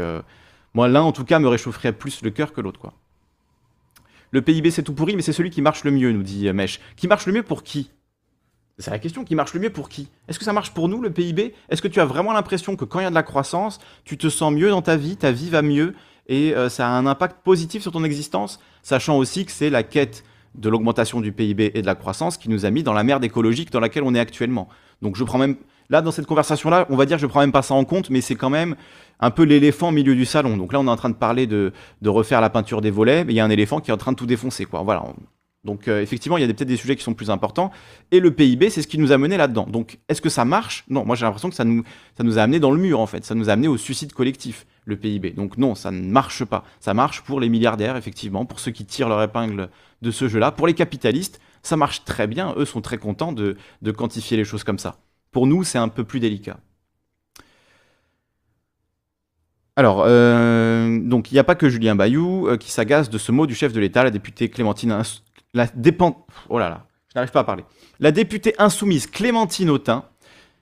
moi, 0.73 0.87
l'un, 0.87 1.03
en 1.03 1.11
tout 1.11 1.23
cas, 1.23 1.37
me 1.37 1.47
réchaufferait 1.47 1.93
plus 1.93 2.23
le 2.23 2.31
cœur 2.31 2.53
que 2.53 2.61
l'autre, 2.61 2.79
quoi. 2.79 2.95
Le 4.33 4.41
PIB, 4.41 4.71
c'est 4.71 4.81
tout 4.81 4.95
pourri, 4.95 5.15
mais 5.15 5.21
c'est 5.21 5.31
celui 5.31 5.51
qui 5.51 5.61
marche 5.61 5.83
le 5.83 5.91
mieux, 5.91 6.11
nous 6.11 6.23
dit 6.23 6.51
Mèche. 6.51 6.79
Qui 6.95 7.07
marche 7.07 7.27
le 7.27 7.33
mieux 7.33 7.43
pour 7.43 7.61
qui? 7.61 7.91
C'est 8.79 8.89
la 8.89 8.97
question, 8.97 9.23
qui 9.23 9.35
marche 9.35 9.53
le 9.53 9.59
mieux 9.59 9.69
pour 9.69 9.89
qui? 9.89 10.07
Est-ce 10.27 10.39
que 10.39 10.45
ça 10.45 10.53
marche 10.53 10.71
pour 10.71 10.89
nous, 10.89 11.03
le 11.03 11.11
PIB 11.11 11.53
Est-ce 11.69 11.83
que 11.83 11.87
tu 11.87 11.99
as 11.99 12.05
vraiment 12.05 12.33
l'impression 12.33 12.75
que 12.75 12.83
quand 12.83 12.99
il 12.99 13.03
y 13.03 13.05
a 13.05 13.11
de 13.11 13.15
la 13.15 13.21
croissance, 13.21 13.77
tu 14.05 14.17
te 14.17 14.29
sens 14.29 14.51
mieux 14.51 14.71
dans 14.71 14.81
ta 14.81 14.97
vie, 14.97 15.17
ta 15.17 15.31
vie 15.31 15.51
va 15.51 15.61
mieux, 15.61 15.93
et 16.25 16.55
euh, 16.55 16.67
ça 16.67 16.87
a 16.87 16.89
un 16.89 17.05
impact 17.05 17.43
positif 17.43 17.83
sur 17.83 17.91
ton 17.91 18.03
existence 18.03 18.59
Sachant 18.81 19.17
aussi 19.17 19.45
que 19.45 19.51
c'est 19.51 19.69
la 19.69 19.83
quête 19.83 20.23
de 20.55 20.67
l'augmentation 20.67 21.21
du 21.21 21.31
PIB 21.31 21.71
et 21.75 21.81
de 21.83 21.85
la 21.85 21.93
croissance 21.93 22.37
qui 22.37 22.49
nous 22.49 22.65
a 22.65 22.71
mis 22.71 22.81
dans 22.81 22.93
la 22.93 23.03
merde 23.03 23.23
écologique 23.23 23.71
dans 23.71 23.79
laquelle 23.79 24.03
on 24.03 24.15
est 24.15 24.19
actuellement? 24.19 24.67
Donc 25.03 25.15
je 25.15 25.23
prends 25.23 25.37
même... 25.37 25.57
Là, 25.93 26.01
dans 26.01 26.09
cette 26.09 26.25
conversation-là, 26.25 26.87
on 26.89 26.95
va 26.95 27.05
dire 27.05 27.19
je 27.19 27.27
prends 27.27 27.41
même 27.41 27.51
pas 27.51 27.61
ça 27.61 27.75
en 27.75 27.85
compte, 27.85 28.09
mais 28.09 28.19
c'est 28.19 28.33
quand 28.33 28.49
même 28.49 28.75
un 29.19 29.29
peu 29.29 29.43
l'éléphant 29.43 29.89
au 29.89 29.91
milieu 29.91 30.15
du 30.15 30.25
salon. 30.25 30.57
Donc 30.57 30.73
là, 30.73 30.79
on 30.79 30.87
est 30.87 30.89
en 30.89 30.95
train 30.95 31.11
de 31.11 31.13
parler 31.13 31.45
de, 31.45 31.71
refaire 32.03 32.41
la 32.41 32.49
peinture 32.49 32.81
des 32.81 32.89
volets, 32.89 33.23
mais 33.23 33.33
il 33.33 33.35
y 33.35 33.39
a 33.39 33.45
un 33.45 33.51
éléphant 33.51 33.79
qui 33.79 33.91
est 33.91 33.93
en 33.93 33.97
train 33.97 34.11
de 34.11 34.17
tout 34.17 34.25
défoncer. 34.25 34.65
Voilà. 34.71 35.03
Donc 35.63 35.87
euh, 35.87 36.01
effectivement, 36.01 36.35
il 36.37 36.41
y 36.41 36.43
a 36.45 36.47
peut-être 36.47 36.67
des 36.67 36.77
sujets 36.77 36.95
qui 36.95 37.03
sont 37.03 37.13
plus 37.13 37.29
importants. 37.29 37.69
Et 38.09 38.19
le 38.19 38.31
PIB, 38.31 38.71
c'est 38.71 38.81
ce 38.81 38.87
qui 38.87 38.97
nous 38.97 39.11
a 39.11 39.19
mené 39.19 39.37
là-dedans. 39.37 39.67
Donc 39.67 39.99
est-ce 40.09 40.19
que 40.19 40.29
ça 40.29 40.45
marche? 40.45 40.83
Non, 40.89 41.05
moi 41.05 41.15
j'ai 41.15 41.25
l'impression 41.25 41.51
que 41.51 41.55
ça 41.55 41.63
nous, 41.63 41.83
a 42.39 42.41
amené 42.41 42.59
dans 42.59 42.71
le 42.71 42.79
mur 42.79 42.99
en 42.99 43.05
fait. 43.05 43.23
Ça 43.23 43.35
nous 43.35 43.51
a 43.51 43.53
amené 43.53 43.67
au 43.67 43.77
suicide 43.77 44.13
collectif, 44.13 44.65
le 44.85 44.97
PIB. 44.97 45.29
Donc 45.33 45.59
non, 45.59 45.75
ça 45.75 45.91
ne 45.91 46.01
marche 46.01 46.43
pas. 46.43 46.63
Ça 46.79 46.95
marche 46.95 47.21
pour 47.21 47.39
les 47.39 47.49
milliardaires, 47.49 47.97
effectivement, 47.97 48.45
pour 48.45 48.59
ceux 48.59 48.71
qui 48.71 48.85
tirent 48.85 49.09
leur 49.09 49.21
épingle 49.21 49.69
de 50.01 50.09
ce 50.09 50.27
jeu-là. 50.27 50.51
Pour 50.51 50.65
les 50.65 50.73
capitalistes, 50.73 51.39
ça 51.61 51.77
marche 51.77 52.03
très 52.03 52.25
bien. 52.25 52.55
Eux 52.57 52.65
sont 52.65 52.81
très 52.81 52.97
contents 52.97 53.31
de 53.31 53.55
quantifier 53.95 54.37
les 54.37 54.43
choses 54.43 54.63
comme 54.63 54.79
ça. 54.79 54.97
Pour 55.33 55.47
nous, 55.47 55.63
c'est 55.63 55.79
un 55.79 55.89
peu 55.89 56.05
plus 56.05 56.21
délicat. 56.21 56.57
Alors, 59.75 60.03
euh, 60.05 60.99
donc 61.01 61.31
il 61.31 61.33
n'y 61.33 61.39
a 61.39 61.43
pas 61.43 61.55
que 61.55 61.67
Julien 61.67 61.95
Bayou 61.95 62.47
euh, 62.47 62.57
qui 62.57 62.71
s'agace 62.71 63.09
de 63.09 63.17
ce 63.17 63.31
mot 63.31 63.47
du 63.47 63.55
chef 63.55 63.73
de 63.73 63.79
l'État, 63.79 64.03
la 64.03 64.11
députée 64.11 64.49
Clémentine... 64.49 65.01
la. 65.55 65.67
Oh 66.49 66.59
là 66.59 66.69
là, 66.69 66.85
je 67.09 67.17
n'arrive 67.17 67.31
pas 67.31 67.39
à 67.39 67.43
parler. 67.43 67.65
La 67.99 68.11
députée 68.11 68.53
insoumise 68.59 69.07
Clémentine 69.07 69.71
Autain, 69.71 70.05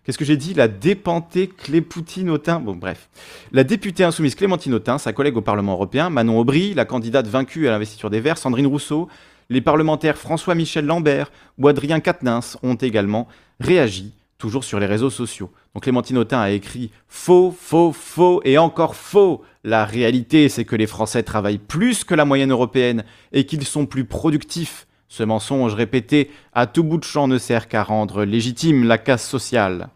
qu'est-ce 0.06 0.18
que 0.18 0.24
j'ai 0.24 0.38
dit? 0.38 0.54
La 0.54 0.70
dépentée 0.70 1.48
Clépoutine 1.48 2.30
Autain, 2.30 2.62
bon 2.62 2.78
bref. 2.78 3.10
La 3.52 3.66
députée 3.66 4.06
insoumise 4.06 4.36
Clémentine 4.36 4.74
Autain, 4.74 4.98
sa 4.98 5.12
collègue 5.12 5.36
au 5.36 5.42
Parlement 5.42 5.74
européen, 5.74 6.10
Manon 6.10 6.40
Aubry, 6.40 6.74
la 6.74 6.86
candidate 6.86 7.28
vaincue 7.28 7.68
à 7.68 7.72
l'investiture 7.72 8.10
des 8.10 8.22
Verts, 8.22 8.38
Sandrine 8.38 8.68
Rousseau, 8.68 9.10
les 9.50 9.60
parlementaires 9.60 10.18
François-Michel 10.18 10.86
Lambert 10.86 11.30
ou 11.58 11.68
Adrien 11.68 12.00
Quatennens 12.00 12.58
ont 12.64 12.76
également 12.76 13.28
réagi 13.60 14.14
toujours 14.42 14.64
sur 14.64 14.80
les 14.80 14.88
réseaux 14.88 15.12
sociaux. 15.12 15.52
Donc 15.74 15.84
Clémentine 15.84 16.18
Autain 16.18 16.42
a 16.42 16.50
écrit 16.50 16.92
Faux, 17.08 17.56
faux, 17.58 17.94
faux 17.94 18.42
et 18.44 18.58
encore 18.58 18.96
faux. 18.96 19.44
La 19.64 19.86
réalité, 19.86 20.50
c'est 20.50 20.66
que 20.66 20.76
les 20.76 20.88
Français 20.88 21.22
travaillent 21.22 21.60
plus 21.60 22.04
que 22.04 22.16
la 22.16 22.26
moyenne 22.26 22.52
européenne 22.52 23.06
et 23.32 23.46
qu'ils 23.46 23.66
sont 23.66 23.86
plus 23.86 24.04
productifs. 24.04 24.88
Ce 25.08 25.22
mensonge 25.22 25.76
répété 25.76 26.32
à 26.54 26.66
tout 26.66 26.84
bout 26.84 26.98
de 26.98 27.04
champ 27.04 27.28
ne 27.28 27.38
sert 27.38 27.68
qu'à 27.68 27.84
rendre 27.84 28.26
légitime 28.26 28.86
la 28.86 28.98
casse 28.98 29.28
sociale. 29.28 29.90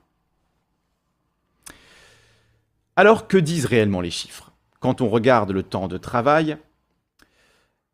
Alors 2.96 3.28
que 3.28 3.38
disent 3.38 3.66
réellement 3.66 4.02
les 4.02 4.12
chiffres? 4.12 4.52
Quand 4.80 5.02
on 5.02 5.10
regarde 5.10 5.52
le 5.52 5.64
temps 5.64 5.88
de 5.88 5.98
travail 5.98 6.58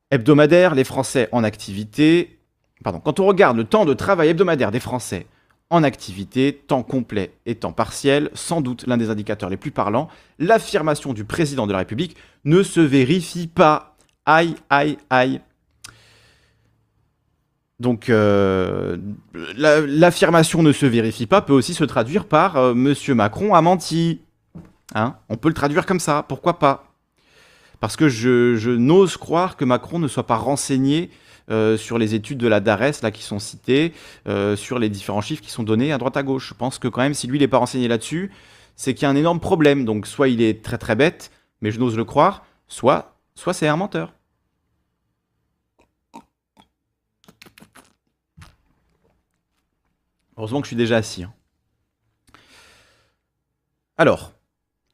hebdomadaire, 0.09 0.75
les 0.75 0.83
Français 0.83 1.29
en 1.31 1.45
activité, 1.45 2.39
pardon, 2.83 2.99
quand 2.99 3.21
on 3.21 3.25
regarde 3.25 3.55
le 3.55 3.63
temps 3.63 3.85
de 3.85 3.93
travail 3.93 4.29
hebdomadaire 4.29 4.71
des 4.71 4.81
Français 4.81 5.27
en 5.71 5.83
activité, 5.83 6.61
temps 6.67 6.83
complet 6.83 7.33
et 7.45 7.55
temps 7.55 7.71
partiel, 7.71 8.29
sans 8.33 8.61
doute 8.61 8.85
l'un 8.87 8.97
des 8.97 9.09
indicateurs 9.09 9.49
les 9.49 9.57
plus 9.57 9.71
parlants, 9.71 10.09
l'affirmation 10.37 11.13
du 11.13 11.23
président 11.23 11.65
de 11.65 11.71
la 11.71 11.79
République 11.79 12.17
ne 12.43 12.61
se 12.61 12.81
vérifie 12.81 13.47
pas. 13.47 13.95
Aïe, 14.25 14.55
aïe, 14.69 14.97
aïe. 15.09 15.41
Donc 17.79 18.09
euh, 18.09 18.97
l'affirmation 19.55 20.61
ne 20.61 20.71
se 20.71 20.85
vérifie 20.85 21.25
pas 21.25 21.41
peut 21.41 21.53
aussi 21.53 21.73
se 21.73 21.83
traduire 21.83 22.25
par 22.25 22.57
euh, 22.57 22.73
Monsieur 22.75 23.15
Macron 23.15 23.55
a 23.55 23.61
menti. 23.61 24.21
Hein 24.93 25.15
On 25.29 25.37
peut 25.37 25.47
le 25.47 25.55
traduire 25.55 25.87
comme 25.87 26.01
ça, 26.01 26.23
pourquoi 26.27 26.59
pas? 26.59 26.93
Parce 27.79 27.95
que 27.95 28.09
je, 28.09 28.55
je 28.57 28.69
n'ose 28.69 29.17
croire 29.17 29.57
que 29.57 29.65
Macron 29.65 29.97
ne 29.97 30.07
soit 30.07 30.27
pas 30.27 30.35
renseigné 30.35 31.09
euh, 31.51 31.77
sur 31.77 31.97
les 31.97 32.15
études 32.15 32.37
de 32.37 32.47
la 32.47 32.59
DARES 32.59 33.01
là, 33.03 33.11
qui 33.11 33.23
sont 33.23 33.39
citées, 33.39 33.93
euh, 34.27 34.55
sur 34.55 34.79
les 34.79 34.89
différents 34.89 35.21
chiffres 35.21 35.43
qui 35.43 35.51
sont 35.51 35.63
donnés 35.63 35.91
à 35.91 35.97
droite 35.97 36.17
à 36.17 36.23
gauche. 36.23 36.49
Je 36.49 36.53
pense 36.53 36.79
que 36.79 36.87
quand 36.87 37.01
même, 37.01 37.13
si 37.13 37.27
lui, 37.27 37.39
n'est 37.39 37.47
pas 37.47 37.57
renseigné 37.57 37.87
là-dessus, 37.87 38.31
c'est 38.75 38.93
qu'il 38.93 39.03
y 39.03 39.05
a 39.05 39.09
un 39.09 39.15
énorme 39.15 39.39
problème. 39.39 39.85
Donc 39.85 40.07
soit 40.07 40.29
il 40.29 40.41
est 40.41 40.63
très 40.63 40.77
très 40.77 40.95
bête, 40.95 41.31
mais 41.61 41.71
je 41.71 41.79
n'ose 41.79 41.97
le 41.97 42.05
croire, 42.05 42.45
soit, 42.67 43.17
soit 43.35 43.53
c'est 43.53 43.67
un 43.67 43.75
menteur. 43.75 44.13
Heureusement 50.37 50.61
que 50.61 50.65
je 50.65 50.69
suis 50.69 50.75
déjà 50.77 50.97
assis. 50.97 51.23
Hein. 51.23 51.33
Alors, 53.97 54.31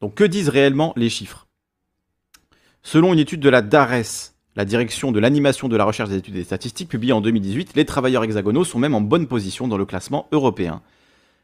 donc 0.02 0.16
que 0.16 0.24
disent 0.26 0.50
réellement 0.50 0.92
les 0.98 1.10
chiffres? 1.10 1.48
Selon 2.84 3.14
une 3.14 3.20
étude 3.20 3.40
de 3.40 3.50
la 3.50 3.62
DARES, 3.62 4.34
la 4.58 4.66
direction 4.66 5.12
de 5.12 5.20
l'animation 5.20 5.70
de 5.70 5.78
la 5.78 5.86
recherche 5.86 6.10
des 6.10 6.18
études 6.18 6.36
et 6.36 6.40
des 6.40 6.44
statistiques, 6.44 6.90
publiée 6.90 7.14
en 7.14 7.22
2018, 7.22 7.76
les 7.76 7.86
travailleurs 7.86 8.24
hexagonaux 8.24 8.64
sont 8.64 8.80
même 8.80 8.96
en 8.96 9.02
bonne 9.02 9.28
position 9.28 9.68
dans 9.68 9.78
le 9.78 9.86
classement 9.86 10.28
européen. 10.32 10.82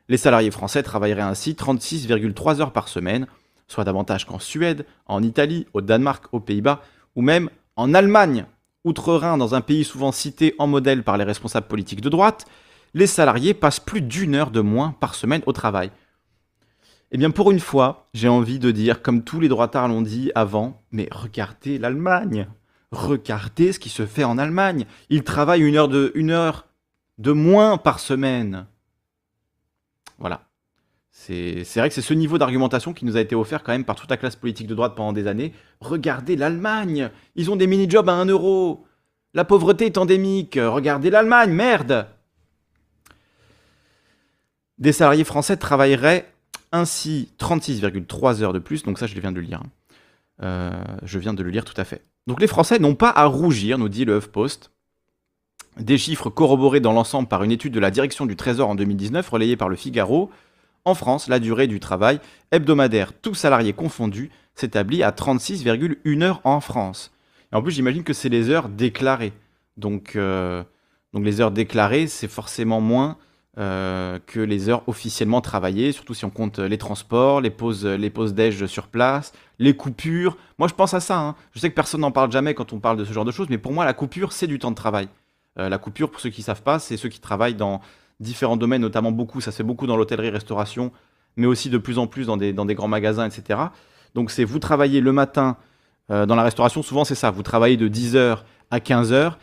Les 0.09 0.17
salariés 0.17 0.49
français 0.49 0.81
travailleraient 0.81 1.21
ainsi 1.21 1.53
36,3 1.53 2.59
heures 2.59 2.73
par 2.73 2.87
semaine, 2.87 3.27
soit 3.67 3.83
davantage 3.83 4.25
qu'en 4.25 4.39
Suède, 4.39 4.87
en 5.05 5.21
Italie, 5.21 5.67
au 5.73 5.81
Danemark, 5.81 6.25
aux 6.31 6.39
Pays-Bas, 6.39 6.81
ou 7.15 7.21
même 7.21 7.51
en 7.75 7.93
Allemagne. 7.93 8.47
Outre-Rhin, 8.83 9.37
dans 9.37 9.53
un 9.53 9.61
pays 9.61 9.83
souvent 9.83 10.11
cité 10.11 10.55
en 10.57 10.65
modèle 10.65 11.03
par 11.03 11.17
les 11.17 11.23
responsables 11.23 11.67
politiques 11.67 12.01
de 12.01 12.09
droite, 12.09 12.47
les 12.95 13.07
salariés 13.07 13.53
passent 13.53 13.79
plus 13.79 14.01
d'une 14.01 14.33
heure 14.33 14.49
de 14.49 14.61
moins 14.61 14.95
par 14.99 15.13
semaine 15.13 15.43
au 15.45 15.53
travail. 15.53 15.91
Eh 17.11 17.17
bien, 17.19 17.29
pour 17.29 17.51
une 17.51 17.59
fois, 17.59 18.07
j'ai 18.15 18.27
envie 18.27 18.57
de 18.57 18.71
dire, 18.71 19.03
comme 19.03 19.23
tous 19.23 19.39
les 19.39 19.49
droitards 19.49 19.87
l'ont 19.87 20.01
dit 20.01 20.31
avant, 20.33 20.81
mais 20.91 21.07
regardez 21.11 21.77
l'Allemagne 21.77 22.47
regardez 22.93 23.73
ce 23.73 23.79
qui 23.79 23.89
se 23.89 24.05
fait 24.05 24.23
en 24.23 24.37
Allemagne. 24.37 24.85
Ils 25.09 25.23
travaillent 25.23 25.61
une 25.61 25.75
heure 25.75 26.67
de, 27.17 27.31
moins 27.31 27.77
par 27.77 27.99
semaine. 27.99 28.65
Voilà. 30.19 30.41
C'est 31.11 31.63
vrai 31.75 31.89
que 31.89 31.95
c'est 31.95 32.01
ce 32.01 32.13
niveau 32.13 32.37
d'argumentation 32.37 32.91
qui 32.91 33.05
nous 33.05 33.17
a 33.17 33.21
été 33.21 33.35
offert 33.35 33.63
quand 33.63 33.71
même 33.71 33.85
par 33.85 33.95
toute 33.95 34.09
la 34.09 34.17
classe 34.17 34.35
politique 34.35 34.67
de 34.67 34.75
droite 34.75 34.93
pendant 34.95 35.13
des 35.13 35.27
années. 35.27 35.53
Regardez 35.79 36.35
l'Allemagne 36.35 37.11
Ils 37.35 37.49
ont 37.49 37.55
des 37.55 37.67
mini-jobs 37.67 38.09
à 38.09 38.13
1 38.13 38.25
euro 38.25 38.85
La 39.33 39.45
pauvreté 39.45 39.85
est 39.85 39.97
endémique 39.97 40.59
Regardez 40.61 41.11
l'Allemagne, 41.11 41.51
merde 41.51 42.07
Des 44.79 44.91
salariés 44.91 45.23
français 45.23 45.55
travailleraient 45.55 46.33
ainsi 46.73 47.29
36,3 47.39 48.41
heures 48.41 48.51
de 48.51 48.59
plus, 48.59 48.83
donc 48.83 48.97
ça 48.97 49.05
je 49.05 49.17
viens 49.17 49.31
de 49.31 49.39
le 49.39 49.45
lire. 49.45 49.61
Euh, 50.41 50.71
je 51.03 51.19
viens 51.19 51.33
de 51.33 51.43
le 51.43 51.49
lire 51.49 51.65
tout 51.65 51.79
à 51.79 51.83
fait. 51.83 52.05
Donc 52.27 52.41
les 52.41 52.47
Français 52.47 52.79
n'ont 52.79 52.95
pas 52.95 53.09
à 53.09 53.25
rougir, 53.25 53.77
nous 53.77 53.89
dit 53.89 54.05
le 54.05 54.17
HuffPost. 54.17 54.71
Des 55.77 55.97
chiffres 55.97 56.29
corroborés 56.29 56.79
dans 56.79 56.93
l'ensemble 56.93 57.27
par 57.27 57.43
une 57.43 57.51
étude 57.51 57.73
de 57.73 57.79
la 57.79 57.91
direction 57.91 58.25
du 58.25 58.35
Trésor 58.35 58.69
en 58.69 58.75
2019, 58.75 59.27
relayée 59.27 59.57
par 59.57 59.69
le 59.69 59.75
Figaro. 59.75 60.29
En 60.85 60.93
France, 60.95 61.27
la 61.27 61.39
durée 61.39 61.67
du 61.67 61.79
travail 61.79 62.19
hebdomadaire, 62.51 63.13
tous 63.13 63.33
salariés 63.33 63.73
confondus, 63.73 64.29
s'établit 64.53 65.01
à 65.01 65.11
36,1 65.11 66.21
heures 66.21 66.41
en 66.43 66.59
France. 66.59 67.11
Et 67.51 67.55
en 67.55 67.61
plus, 67.61 67.71
j'imagine 67.71 68.03
que 68.03 68.13
c'est 68.13 68.29
les 68.29 68.49
heures 68.49 68.69
déclarées. 68.69 69.33
Donc, 69.77 70.15
euh, 70.15 70.63
donc 71.13 71.25
les 71.25 71.41
heures 71.41 71.51
déclarées, 71.51 72.07
c'est 72.07 72.27
forcément 72.27 72.81
moins 72.81 73.17
euh, 73.59 74.19
que 74.25 74.39
les 74.39 74.69
heures 74.69 74.81
officiellement 74.87 75.41
travaillées, 75.41 75.91
surtout 75.91 76.13
si 76.13 76.25
on 76.25 76.29
compte 76.29 76.59
les 76.59 76.77
transports, 76.77 77.39
les 77.39 77.51
pauses, 77.51 77.85
les 77.85 78.09
pauses 78.09 78.33
déj 78.33 78.65
sur 78.65 78.87
place, 78.87 79.31
les 79.59 79.75
coupures. 79.75 80.37
Moi, 80.57 80.67
je 80.67 80.73
pense 80.73 80.93
à 80.93 80.99
ça. 80.99 81.19
Hein. 81.19 81.35
Je 81.53 81.59
sais 81.59 81.69
que 81.69 81.75
personne 81.75 82.01
n'en 82.01 82.11
parle 82.11 82.31
jamais 82.31 82.53
quand 82.53 82.73
on 82.73 82.79
parle 82.79 82.97
de 82.97 83.05
ce 83.05 83.13
genre 83.13 83.25
de 83.25 83.31
choses, 83.31 83.47
mais 83.49 83.57
pour 83.59 83.71
moi, 83.71 83.85
la 83.85 83.93
coupure, 83.93 84.33
c'est 84.33 84.47
du 84.47 84.57
temps 84.57 84.71
de 84.71 84.75
travail. 84.75 85.07
Euh, 85.59 85.69
la 85.69 85.77
coupure, 85.77 86.09
pour 86.09 86.19
ceux 86.19 86.29
qui 86.29 86.41
ne 86.41 86.45
savent 86.45 86.63
pas, 86.63 86.79
c'est 86.79 86.97
ceux 86.97 87.09
qui 87.09 87.19
travaillent 87.19 87.53
dans 87.53 87.79
différents 88.19 88.57
domaines, 88.57 88.81
notamment 88.81 89.11
beaucoup, 89.11 89.41
ça 89.41 89.51
se 89.51 89.57
fait 89.57 89.63
beaucoup 89.63 89.85
dans 89.85 89.97
l'hôtellerie-restauration, 89.97 90.91
mais 91.35 91.45
aussi 91.45 91.69
de 91.69 91.77
plus 91.77 91.99
en 91.99 92.07
plus 92.07 92.25
dans 92.25 92.37
des, 92.37 92.75
grands 92.75 92.87
magasins, 92.87 93.27
etc. 93.27 93.59
Donc 94.15 94.31
c'est 94.31 94.43
vous 94.43 94.59
travaillez 94.59 95.01
le 95.01 95.11
matin 95.11 95.57
euh, 96.11 96.25
dans 96.25 96.35
la 96.35 96.43
restauration, 96.43 96.81
souvent 96.81 97.05
c'est 97.05 97.15
ça, 97.15 97.31
vous 97.31 97.43
travaillez 97.43 97.77
de 97.77 97.87
10h 97.87 98.39
à 98.71 98.79
15h, 98.79 99.33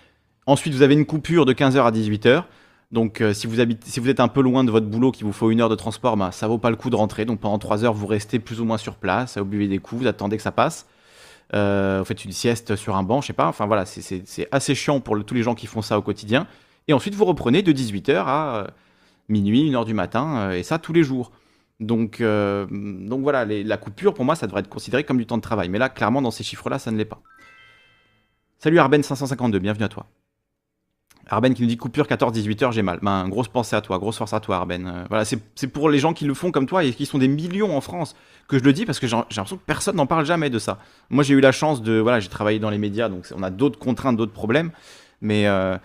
ensuite 0.46 0.75
vous 0.75 0.83
avez 0.83 0.94
une 0.94 1.07
coupure 1.07 1.44
de 1.46 1.53
15h 1.53 1.85
à 1.85 1.90
18h, 1.90 2.44
Donc 2.92 3.22
si, 3.33 3.46
vous 3.46 3.61
habitez, 3.61 3.88
si 3.88 4.00
vous 4.00 4.09
êtes 4.09 4.20
un 4.20 4.29
peu 4.29 4.42
loin 4.42 4.64
de 4.64 4.70
votre 4.70 4.87
boulot, 4.87 5.12
qu'il 5.12 5.24
vous 5.24 5.33
faut 5.33 5.50
une 5.50 5.61
heure 5.61 5.68
de 5.68 5.76
transport, 5.76 6.16
bah, 6.16 6.33
ça 6.33 6.48
vaut 6.48 6.59
pas 6.59 6.70
le 6.70 6.76
coup 6.76 6.90
de 6.90 6.96
rentrer. 6.96 7.24
Donc 7.24 7.40
pendant 7.40 7.59
trois 7.59 7.85
heures, 7.85 7.94
vous 7.94 8.07
restez 8.07 8.38
plus 8.40 8.61
ou 8.61 8.64
moins 8.64 8.79
sur 8.79 8.96
place, 8.96 9.38
vous 9.38 9.44
buvez 9.44 9.68
des 9.68 9.79
coups, 9.79 10.03
vous 10.03 10.09
attendez 10.09 10.37
que 10.37 10.42
ça 10.42 10.50
passe. 10.50 10.87
vous 11.53 12.05
faites 12.05 12.24
une 12.24 12.33
sieste 12.33 12.74
sur 12.76 12.96
un 12.96 13.03
banc, 13.03 13.20
je 13.20 13.29
sais 13.29 13.33
pas. 13.33 13.46
Enfin 13.46 13.66
voilà, 13.66 13.87
c'est 13.87 14.48
assez 14.50 14.74
chiant 14.74 15.00
pour 15.00 15.24
tous 15.24 15.35
les 15.35 15.42
gens 15.42 15.55
qui 15.55 15.66
font 15.66 15.83
ça 15.83 15.98
au 15.98 16.03
quotidien. 16.03 16.46
Et 16.88 16.92
ensuite, 16.92 17.14
vous 17.14 17.24
reprenez 17.24 17.62
de 17.62 17.72
18h 17.72 18.24
à 18.26 18.66
minuit, 19.29 19.70
1h 19.70 19.85
du 19.85 19.94
matin, 19.94 20.50
et 20.50 20.64
ça 20.64 20.79
tous 20.79 20.92
les 20.92 21.05
jours. 21.05 21.31
Donc, 21.81 22.20
euh, 22.20 22.66
donc 22.70 23.22
voilà, 23.22 23.44
la 23.46 23.76
coupure, 23.79 24.14
pour 24.14 24.24
moi, 24.24 24.37
ça 24.37 24.46
devrait 24.46 24.61
être 24.61 24.68
considéré 24.68 25.03
comme 25.05 25.16
du 25.16 25.26
temps 25.26 25.38
de 25.38 25.42
travail. 25.42 25.68
Mais 25.70 25.79
là, 25.79 25.88
clairement, 25.88 26.22
dans 26.22 26.31
ces 26.31 26.44
chiffres-là, 26.44 26.79
ça 26.79 26.90
ne 26.90 26.98
l'est 26.98 27.07
pas. 27.07 27.22
Salut 28.59 28.76
Arben552, 28.76 29.59
bienvenue 29.59 29.85
à 29.85 29.88
toi. 29.88 30.07
Arben 31.31 31.55
qui 31.55 31.62
nous 31.62 31.69
dit 31.69 31.77
coupure 31.77 32.07
14-18h, 32.07 32.73
j'ai 32.73 32.83
mal. 32.83 32.99
Ben, 33.03 33.29
grosse 33.29 33.49
pensée 33.49 33.77
à 33.77 33.81
toi, 33.81 33.99
grosse 33.99 34.19
force 34.19 34.33
à 34.33 34.40
toi, 34.40 34.57
Arben. 34.57 34.87
Euh, 34.87 35.05
voilà, 35.09 35.25
c'est 35.25 35.66
pour 35.69 35.88
les 35.88 35.99
gens 35.99 36.12
qui 36.12 36.25
le 36.25 36.35
font 36.35 36.51
comme 36.51 36.66
toi 36.66 36.85
et 36.85 36.93
qui 36.93 37.07
sont 37.07 37.19
des 37.19 37.29
millions 37.29 37.77
en 37.77 37.81
France 37.81 38.16
que 38.49 38.59
je 38.59 38.64
le 38.64 38.73
dis 38.73 38.85
parce 38.85 38.99
que 38.99 39.07
j'ai 39.07 39.16
l'impression 39.16 39.57
que 39.57 39.64
personne 39.64 39.97
n'en 39.97 40.07
parle 40.07 40.27
jamais 40.27 40.51
de 40.51 40.59
ça. 40.59 40.79
Moi, 41.09 41.23
j'ai 41.23 41.35
eu 41.35 41.40
la 41.40 41.53
chance 41.53 41.83
de. 41.83 41.99
Voilà, 41.99 42.21
j'ai 42.21 42.29
travaillé 42.29 42.59
dans 42.59 42.71
les 42.71 42.79
médias, 42.79 43.09
donc 43.09 43.27
on 43.37 43.43
a 43.43 43.51
d'autres 43.51 43.79
contraintes, 43.79 44.16
d'autres 44.16 44.33
problèmes. 44.33 44.73
Mais, 45.21 45.47
euh, 45.47 45.77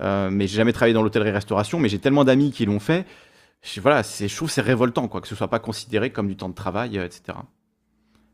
euh 0.00 0.30
mais 0.30 0.46
j'ai 0.46 0.56
jamais 0.56 0.72
travaillé 0.72 0.94
dans 0.94 1.02
l'hôtellerie-restauration, 1.02 1.80
mais 1.80 1.88
j'ai 1.88 1.98
tellement 1.98 2.24
d'amis 2.24 2.52
qui 2.52 2.64
l'ont 2.64 2.80
fait 2.80 3.04
voilà, 3.80 4.02
je 4.02 4.34
trouve 4.34 4.50
c'est 4.50 4.60
révoltant 4.60 5.08
quoi, 5.08 5.20
que 5.20 5.28
ce 5.28 5.34
soit 5.34 5.48
pas 5.48 5.58
considéré 5.58 6.10
comme 6.10 6.26
du 6.26 6.36
temps 6.36 6.48
de 6.48 6.54
travail, 6.54 6.96
etc. 6.96 7.38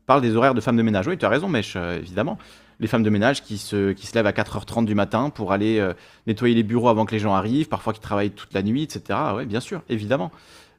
Parle 0.09 0.21
des 0.21 0.35
horaires 0.35 0.55
de 0.55 0.61
femmes 0.61 0.75
de 0.75 0.81
ménage. 0.81 1.05
Oui, 1.05 1.19
tu 1.19 1.25
as 1.27 1.29
raison, 1.29 1.47
Mèche, 1.47 1.75
euh, 1.75 1.99
évidemment. 1.99 2.39
Les 2.79 2.87
femmes 2.87 3.03
de 3.03 3.11
ménage 3.11 3.43
qui 3.43 3.59
se, 3.59 3.91
qui 3.91 4.07
se 4.07 4.15
lèvent 4.15 4.25
à 4.25 4.31
4h30 4.31 4.85
du 4.85 4.95
matin 4.95 5.29
pour 5.29 5.51
aller 5.51 5.77
euh, 5.77 5.93
nettoyer 6.25 6.55
les 6.55 6.63
bureaux 6.63 6.89
avant 6.89 7.05
que 7.05 7.11
les 7.11 7.19
gens 7.19 7.35
arrivent, 7.35 7.67
parfois 7.67 7.93
qui 7.93 7.99
travaillent 7.99 8.31
toute 8.31 8.51
la 8.55 8.63
nuit, 8.63 8.81
etc. 8.81 9.19
Oui, 9.35 9.45
bien 9.45 9.59
sûr, 9.59 9.83
évidemment. 9.87 10.31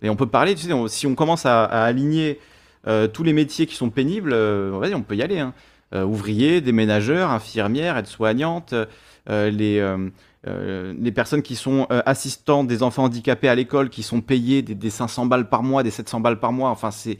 Et 0.02 0.10
on 0.10 0.16
peut 0.16 0.26
parler, 0.26 0.56
tu 0.56 0.66
sais, 0.66 0.74
si 0.88 1.06
on 1.06 1.14
commence 1.14 1.46
à, 1.46 1.62
aligner 1.62 2.40
tous 3.12 3.22
les 3.22 3.32
métiers 3.32 3.66
qui 3.66 3.76
sont 3.76 3.90
pénibles, 3.90 4.32
on 4.34 5.02
peut 5.06 5.14
y 5.14 5.22
aller. 5.22 5.38
Hein. 5.38 5.54
ouvriers, 5.94 6.60
déménageurs, 6.60 7.30
infirmières, 7.30 7.98
aides-soignantes, 7.98 8.74
les 9.28 9.80
euh, 10.46 10.94
les 10.98 11.12
personnes 11.12 11.42
qui 11.42 11.54
sont 11.54 11.86
euh, 11.90 12.00
assistantes 12.06 12.66
des 12.66 12.82
enfants 12.82 13.04
handicapés 13.04 13.48
à 13.48 13.54
l'école, 13.54 13.90
qui 13.90 14.02
sont 14.02 14.22
payées 14.22 14.62
des, 14.62 14.90
500 14.90 15.26
balles 15.26 15.50
par 15.50 15.62
mois, 15.62 15.82
des 15.82 15.90
700 15.90 16.20
balles 16.20 16.40
par 16.40 16.52
mois, 16.52 16.70
enfin 16.70 16.90
c'est... 16.90 17.18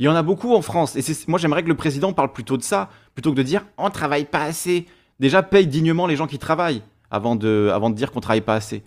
Il 0.00 0.04
y 0.04 0.08
en 0.08 0.16
a 0.16 0.22
beaucoup 0.22 0.54
en 0.54 0.62
France. 0.62 0.96
Et 0.96 1.02
moi 1.28 1.38
j'aimerais 1.38 1.62
que 1.62 1.68
le 1.68 1.76
président 1.76 2.14
parle 2.14 2.32
plutôt 2.32 2.56
de 2.56 2.62
ça, 2.62 2.88
plutôt 3.14 3.32
que 3.32 3.36
de 3.36 3.42
dire 3.42 3.66
on 3.76 3.90
travaille 3.90 4.24
pas 4.24 4.42
assez. 4.42 4.86
Déjà 5.20 5.42
paye 5.42 5.66
dignement 5.66 6.06
les 6.06 6.16
gens 6.16 6.26
qui 6.26 6.38
travaillent, 6.38 6.82
avant 7.10 7.36
de, 7.36 7.70
dire 7.92 8.10
qu'on 8.10 8.20
travaille 8.20 8.40
pas 8.40 8.54
assez. 8.54 8.82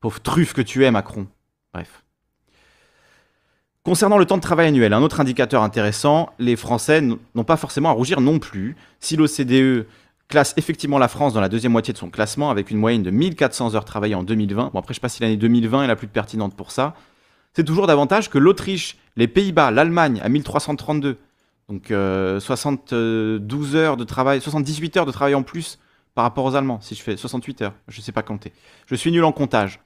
Pauvre 0.00 0.18
truffe 0.18 0.54
que 0.54 0.62
tu 0.62 0.82
es, 0.82 0.90
Macron. 0.90 1.26
Bref. 1.74 2.02
Concernant 3.82 4.16
le 4.16 4.24
temps 4.24 4.38
de 4.38 4.42
travail 4.42 4.68
annuel, 4.68 4.94
un 4.94 5.02
autre 5.02 5.20
indicateur 5.20 5.62
intéressant, 5.62 6.30
les 6.38 6.56
Français 6.56 7.02
n'ont 7.02 7.44
pas 7.44 7.58
forcément 7.58 7.90
à 7.90 7.92
rougir 7.92 8.22
non 8.22 8.38
plus. 8.38 8.76
Si 8.98 9.16
l'OCDE 9.16 9.86
classe 10.28 10.54
effectivement 10.56 10.98
la 10.98 11.08
France 11.08 11.34
dans 11.34 11.42
la 11.42 11.50
deuxième 11.50 11.72
moitié 11.72 11.92
de 11.92 11.98
son 11.98 12.08
classement 12.08 12.50
avec 12.50 12.70
une 12.70 12.78
moyenne 12.78 13.02
de 13.02 13.10
1400 13.10 13.74
heures 13.74 13.84
travaillées 13.84 14.14
en 14.14 14.22
2020. 14.22 14.70
Bon, 14.72 14.78
après, 14.78 14.94
je 14.94 14.96
sais 14.96 15.00
pas 15.02 15.10
si 15.10 15.20
l'année 15.20 15.36
2020 15.36 15.84
est 15.84 15.86
la 15.86 15.96
plus 15.96 16.08
pertinente 16.08 16.56
pour 16.56 16.70
ça. 16.70 16.94
C'est 17.56 17.64
toujours 17.64 17.86
davantage 17.86 18.28
que 18.28 18.36
l'Autriche, 18.36 18.98
les 19.16 19.28
Pays-Bas, 19.28 19.70
l'Allemagne 19.70 20.20
à 20.22 20.28
1332. 20.28 21.16
Donc 21.70 21.86
72 21.86 22.84
euh, 22.92 23.78
heures 23.78 23.96
de 23.96 24.04
travail, 24.04 24.42
78 24.42 24.98
heures 24.98 25.06
de 25.06 25.10
travail 25.10 25.34
en 25.34 25.42
plus 25.42 25.78
par 26.14 26.24
rapport 26.24 26.44
aux 26.44 26.54
Allemands, 26.54 26.82
si 26.82 26.94
je 26.94 27.02
fais 27.02 27.16
68 27.16 27.62
heures, 27.62 27.72
je 27.88 27.98
ne 27.98 28.02
sais 28.02 28.12
pas 28.12 28.22
compter. 28.22 28.52
Je 28.84 28.94
suis 28.94 29.10
nul 29.10 29.24
en 29.24 29.32
comptage. 29.32 29.80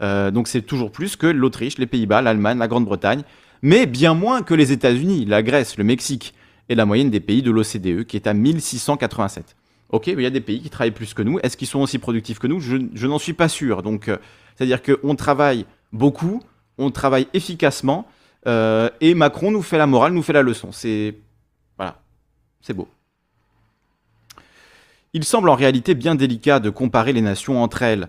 Euh, 0.00 0.30
donc 0.30 0.48
c'est 0.48 0.62
toujours 0.62 0.90
plus 0.90 1.16
que 1.16 1.26
l'Autriche, 1.26 1.76
les 1.76 1.84
Pays-Bas, 1.84 2.22
l'Allemagne, 2.22 2.56
la 2.56 2.68
Grande-Bretagne, 2.68 3.22
mais 3.60 3.84
bien 3.84 4.14
moins 4.14 4.40
que 4.40 4.54
les 4.54 4.72
États-Unis, 4.72 5.26
la 5.26 5.42
Grèce, 5.42 5.76
le 5.76 5.84
Mexique 5.84 6.32
et 6.70 6.74
la 6.74 6.86
moyenne 6.86 7.10
des 7.10 7.20
pays 7.20 7.42
de 7.42 7.50
l'OCDE 7.50 8.04
qui 8.04 8.16
est 8.16 8.28
à 8.28 8.32
1687. 8.32 9.56
Ok, 9.90 10.06
il 10.06 10.18
y 10.22 10.24
a 10.24 10.30
des 10.30 10.40
pays 10.40 10.62
qui 10.62 10.70
travaillent 10.70 10.90
plus 10.90 11.12
que 11.12 11.20
nous. 11.20 11.38
Est-ce 11.40 11.58
qu'ils 11.58 11.68
sont 11.68 11.80
aussi 11.80 11.98
productifs 11.98 12.38
que 12.38 12.46
nous? 12.46 12.60
Je, 12.60 13.06
n'en 13.06 13.18
suis 13.18 13.34
pas 13.34 13.50
sûr. 13.50 13.82
Donc, 13.82 14.08
euh, 14.08 14.16
c'est-à-dire 14.56 14.80
qu'on 14.82 15.14
travaille 15.16 15.66
beaucoup, 15.92 16.40
on 16.80 16.90
travaille 16.90 17.28
efficacement, 17.34 18.08
euh, 18.46 18.88
et 19.00 19.14
Macron 19.14 19.50
nous 19.50 19.62
fait 19.62 19.78
la 19.78 19.86
morale, 19.86 20.12
nous 20.12 20.22
fait 20.22 20.32
la 20.32 20.42
leçon. 20.42 20.72
C'est 20.72 21.14
voilà, 21.76 22.00
c'est 22.60 22.74
beau. 22.74 22.88
Il 25.12 25.24
semble 25.24 25.48
en 25.50 25.54
réalité 25.54 25.94
bien 25.94 26.14
délicat 26.14 26.58
de 26.58 26.70
comparer 26.70 27.12
les 27.12 27.20
nations 27.20 27.62
entre 27.62 27.82
elles 27.82 28.08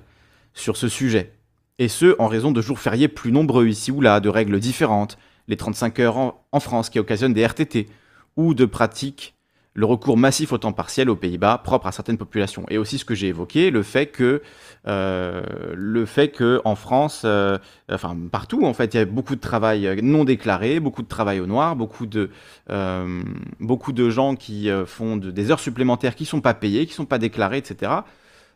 sur 0.54 0.78
ce 0.78 0.88
sujet, 0.88 1.34
et 1.80 1.88
ce 1.88 2.16
en 2.20 2.28
raison 2.28 2.52
de 2.52 2.62
jours 2.62 2.80
fériés 2.80 3.08
plus 3.08 3.32
nombreux 3.32 3.68
ici 3.68 3.92
ou 3.92 4.02
là, 4.02 4.20
de 4.20 4.30
règles 4.30 4.60
différentes, 4.60 5.18
les 5.48 5.58
35 5.58 6.00
heures 6.00 6.36
en 6.52 6.60
France 6.60 6.90
qui 6.90 7.00
occasionnent 7.00 7.34
des 7.34 7.46
RTT, 7.46 7.90
ou 8.38 8.54
de 8.54 8.66
pratiques 8.66 9.36
le 9.74 9.86
recours 9.86 10.18
massif 10.18 10.52
au 10.52 10.58
temps 10.58 10.74
partiel 10.74 11.10
aux 11.10 11.16
Pays-Bas 11.16 11.62
propre 11.64 11.88
à 11.88 11.92
certaines 11.92 12.18
populations. 12.18 12.66
Et 12.70 12.78
aussi 12.78 12.98
ce 12.98 13.06
que 13.06 13.16
j'ai 13.16 13.28
évoqué, 13.28 13.72
le 13.72 13.84
fait 13.84 14.08
que, 14.08 14.42
euh, 14.88 15.42
le 15.74 16.06
fait 16.06 16.30
que 16.30 16.62
en 16.66 16.76
France, 16.76 17.22
euh, 17.24 17.58
enfin 17.90 18.18
partout 18.32 18.66
en 18.66 18.74
fait, 18.74 18.94
il 18.94 18.98
y 18.98 19.00
a 19.00 19.06
beaucoup 19.06 19.36
de 19.36 19.42
travail 19.42 20.02
non 20.04 20.26
déclaré, 20.26 20.80
beaucoup 20.80 21.04
de 21.04 21.08
travail 21.08 21.40
au 21.40 21.46
noir, 21.46 21.76
beaucoup 21.76 22.06
de, 22.06 22.32
euh, 22.70 23.24
beaucoup 23.60 23.94
de 23.94 24.10
gens 24.10 24.36
qui 24.36 24.70
font 24.86 25.16
des 25.16 25.52
heures 25.52 25.60
supplémentaires 25.60 26.16
qui 26.16 26.26
sont 26.26 26.42
pas 26.42 26.54
payées, 26.54 26.86
qui 26.86 26.94
sont 26.94 27.06
pas 27.06 27.20
déclarées, 27.20 27.58
etc. 27.58 27.92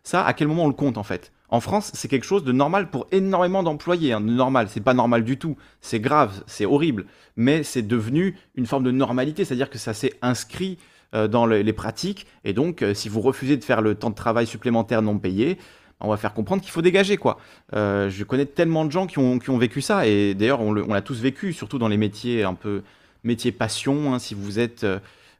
Ça, 0.04 0.26
à 0.26 0.34
quel 0.34 0.48
moment 0.48 0.66
on 0.66 0.68
le 0.68 0.74
compte 0.74 0.98
en 0.98 1.04
fait? 1.04 1.32
En 1.50 1.62
France, 1.62 1.92
c'est 1.94 2.08
quelque 2.08 2.26
chose 2.26 2.44
de 2.44 2.52
normal 2.52 2.90
pour 2.90 3.08
énormément 3.12 3.64
d'employés. 3.64 4.14
Hein. 4.14 4.20
Normal, 4.20 4.68
c'est 4.70 4.82
pas 4.82 4.96
normal 4.96 5.24
du 5.24 5.38
tout. 5.38 5.56
C'est 5.80 6.00
grave, 6.00 6.44
c'est 6.48 6.66
horrible. 6.66 7.06
Mais 7.38 7.64
c'est 7.64 7.84
devenu 7.84 8.36
une 8.56 8.66
forme 8.66 8.84
de 8.84 8.92
normalité, 8.92 9.46
c'est-à-dire 9.46 9.70
que 9.70 9.78
ça 9.78 9.94
s'est 9.94 10.14
inscrit 10.22 10.78
euh, 10.78 10.95
dans 11.28 11.46
les 11.46 11.74
pratiques. 11.74 12.28
Et 12.44 12.54
donc, 12.54 12.82
euh, 12.82 12.94
si 12.94 13.10
vous 13.10 13.22
refusez 13.22 13.58
de 13.58 13.64
faire 13.64 13.82
le 13.82 13.96
temps 13.96 14.10
de 14.10 14.16
travail 14.16 14.48
supplémentaire 14.48 15.02
non 15.02 15.18
payé, 15.18 15.58
on 16.00 16.10
va 16.10 16.18
faire 16.18 16.34
comprendre 16.34 16.62
qu'il 16.62 16.72
faut 16.72 16.82
dégager 16.82 17.16
quoi. 17.18 17.38
Euh, 17.74 18.10
je 18.10 18.24
connais 18.24 18.46
tellement 18.46 18.86
de 18.86 18.92
gens 18.92 19.08
qui 19.08 19.18
ont, 19.18 19.40
qui 19.40 19.50
ont 19.50 19.58
vécu 19.58 19.82
ça 19.82 20.06
et 20.06 20.34
d'ailleurs 20.34 20.60
on 20.60 20.74
l'a 20.74 21.02
tous 21.02 21.22
vécu, 21.22 21.54
surtout 21.54 21.80
dans 21.80 21.88
les 21.88 21.98
métiers 21.98 22.44
un 22.44 22.54
peu 22.54 22.84
métier 23.24 23.54
passion. 23.54 24.14
Hein, 24.14 24.20
si 24.20 24.34
vous 24.34 24.60
êtes 24.60 24.86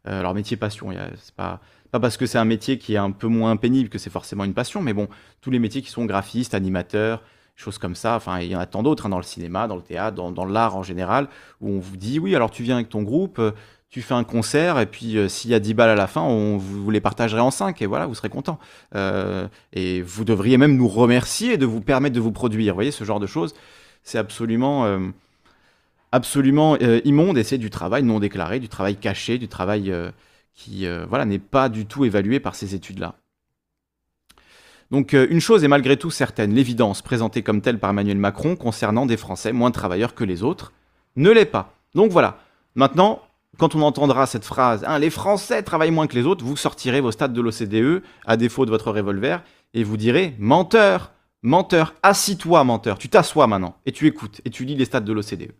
alors 0.06 0.34
métier 0.34 0.56
passion, 0.56 0.92
c'est 1.18 1.36
pas 1.36 1.60
pas 1.92 2.00
parce 2.02 2.18
que 2.18 2.26
c'est 2.26 2.38
un 2.38 2.46
métier 2.46 2.78
qui 2.78 2.96
est 2.96 2.98
un 2.98 3.12
peu 3.12 3.28
moins 3.28 3.56
pénible 3.56 3.90
que 3.90 3.98
c'est 3.98 4.10
forcément 4.10 4.44
une 4.44 4.54
passion, 4.54 4.82
mais 4.82 4.92
bon, 4.92 5.08
tous 5.40 5.50
les 5.50 5.60
métiers 5.60 5.82
qui 5.82 5.90
sont 5.90 6.04
graphistes, 6.04 6.54
animateurs, 6.54 7.22
choses 7.56 7.78
comme 7.78 7.96
ça. 7.96 8.16
Enfin, 8.16 8.40
il 8.40 8.50
y 8.50 8.56
en 8.56 8.60
a 8.60 8.66
tant 8.66 8.84
d'autres 8.84 9.06
hein, 9.06 9.10
dans 9.10 9.18
le 9.18 9.24
cinéma, 9.24 9.68
dans 9.68 9.78
le 9.78 9.82
théâtre, 9.82 10.16
dans, 10.16 10.32
dans 10.32 10.46
l'art 10.46 10.76
en 10.76 10.84
général, 10.84 11.30
où 11.62 11.70
on 11.70 11.80
vous 11.80 11.96
dit 11.96 12.20
oui, 12.20 12.36
alors 12.36 12.52
tu 12.52 12.64
viens 12.64 12.76
avec 12.76 12.90
ton 12.90 13.02
groupe, 13.02 13.42
tu 13.90 14.02
fais 14.02 14.14
un 14.14 14.24
concert 14.24 14.80
et 14.80 14.86
puis 14.86 15.18
euh, 15.18 15.30
s'il 15.30 15.52
y 15.52 15.54
a 15.54 15.60
10 15.60 15.74
balles 15.74 15.90
à 15.90 15.96
la 15.96 16.08
fin, 16.08 16.22
on, 16.22 16.58
vous, 16.58 16.90
les 16.92 17.02
partagerez 17.02 17.42
en 17.42 17.52
5 17.52 17.82
et 17.82 17.86
voilà, 17.86 18.08
vous 18.08 18.16
serez 18.16 18.30
content. 18.30 18.60
Euh, 18.96 19.48
et 19.74 20.02
vous 20.02 20.26
devriez 20.26 20.58
même 20.58 20.76
nous 20.76 20.88
remercier 20.88 21.58
de 21.58 21.66
vous 21.66 21.82
permettre 21.82 22.16
de 22.16 22.20
vous 22.20 22.32
produire. 22.32 22.74
Vous 22.74 22.78
voyez, 22.78 22.92
ce 22.92 23.04
genre 23.04 23.20
de 23.20 23.28
choses, 23.28 23.54
c'est 24.04 24.18
absolument, 24.18 24.86
euh, 24.86 25.00
absolument 26.12 26.78
immonde 27.06 27.38
et 27.38 27.44
c'est 27.44 27.58
du 27.58 27.70
travail 27.70 28.04
non 28.04 28.20
déclaré, 28.20 28.60
du 28.60 28.70
travail 28.70 28.98
caché, 28.98 29.38
du 29.38 29.48
travail 29.48 29.94
qui 30.54 30.88
voilà, 31.08 31.26
n'est 31.26 31.40
pas 31.40 31.70
du 31.70 31.86
tout 31.86 32.06
évalué 32.06 32.40
par 32.40 32.56
ces 32.56 32.76
études-là. 32.76 33.16
Donc 34.92 35.14
une 35.14 35.42
chose 35.42 35.64
est 35.64 35.68
malgré 35.68 35.98
tout 35.98 36.12
certaine, 36.12 36.54
l'évidence 36.54 37.02
présentée 37.02 37.42
comme 37.42 37.62
telle 37.62 37.80
par 37.80 37.90
Emmanuel 37.90 38.18
Macron 38.18 38.56
concernant 38.56 39.06
des 39.06 39.18
Français 39.18 39.52
moins 39.52 39.72
travailleurs 39.72 40.16
que 40.16 40.24
les 40.24 40.44
autres 40.44 40.74
ne 41.16 41.32
l'est 41.32 41.46
pas. 41.46 41.74
Donc 41.96 42.12
voilà, 42.12 42.38
maintenant 42.76 43.22
quand 43.58 43.76
on 43.76 43.82
entendra 43.82 44.26
cette 44.26 44.46
phrase, 44.46 44.84
hein, 44.88 45.00
les 45.00 45.10
Français 45.10 45.64
travaillent 45.64 45.92
moins 45.92 46.08
que 46.08 46.16
les 46.16 46.26
autres, 46.26 46.44
vous 46.44 46.58
sortirez 46.58 47.02
vos 47.02 47.12
stats 47.12 47.28
de 47.28 47.42
l'OCDE, 47.42 48.04
à 48.26 48.38
défaut 48.38 48.66
de 48.66 48.72
votre 48.72 48.92
revolver, 48.92 49.44
et 49.74 49.84
vous 49.84 49.98
direz, 49.98 50.36
menteur, 50.40 51.12
menteur, 51.42 51.94
assis-toi, 52.04 52.64
menteur, 52.64 52.98
tu 52.98 53.10
t'assois 53.10 53.48
maintenant, 53.48 53.78
et 53.86 53.92
tu 53.92 54.08
écoutes, 54.08 54.42
et 54.46 54.50
tu 54.50 54.66
lis 54.66 54.76
les 54.76 54.86
stats 54.86 55.02
de 55.02 55.14
l'OCDE. 55.14 55.52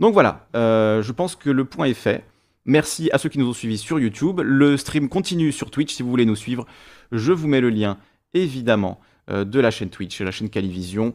Donc 0.00 0.14
voilà, 0.14 0.46
euh, 0.56 1.02
je 1.02 1.12
pense 1.12 1.36
que 1.36 1.50
le 1.50 1.64
point 1.64 1.86
est 1.86 1.94
fait. 1.94 2.24
Merci 2.64 3.10
à 3.12 3.18
ceux 3.18 3.28
qui 3.28 3.38
nous 3.38 3.48
ont 3.48 3.54
suivis 3.54 3.78
sur 3.78 3.98
YouTube. 3.98 4.40
Le 4.42 4.76
stream 4.76 5.08
continue 5.08 5.52
sur 5.52 5.70
Twitch 5.70 5.94
si 5.94 6.02
vous 6.02 6.10
voulez 6.10 6.26
nous 6.26 6.36
suivre. 6.36 6.66
Je 7.12 7.32
vous 7.32 7.48
mets 7.48 7.60
le 7.60 7.70
lien, 7.70 7.98
évidemment, 8.32 9.00
euh, 9.30 9.44
de 9.44 9.60
la 9.60 9.70
chaîne 9.70 9.90
Twitch, 9.90 10.20
la 10.20 10.30
chaîne 10.30 10.48
Calivision. 10.48 11.14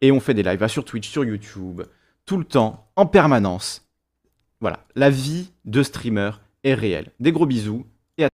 Et 0.00 0.10
on 0.10 0.20
fait 0.20 0.34
des 0.34 0.42
lives 0.42 0.66
sur 0.66 0.84
Twitch, 0.84 1.08
sur 1.08 1.24
YouTube, 1.24 1.82
tout 2.26 2.38
le 2.38 2.44
temps, 2.44 2.88
en 2.96 3.06
permanence. 3.06 3.83
Voilà, 4.64 4.86
la 4.94 5.10
vie 5.10 5.50
de 5.66 5.82
streamer 5.82 6.30
est 6.62 6.72
réelle. 6.72 7.12
Des 7.20 7.32
gros 7.32 7.44
bisous 7.44 7.84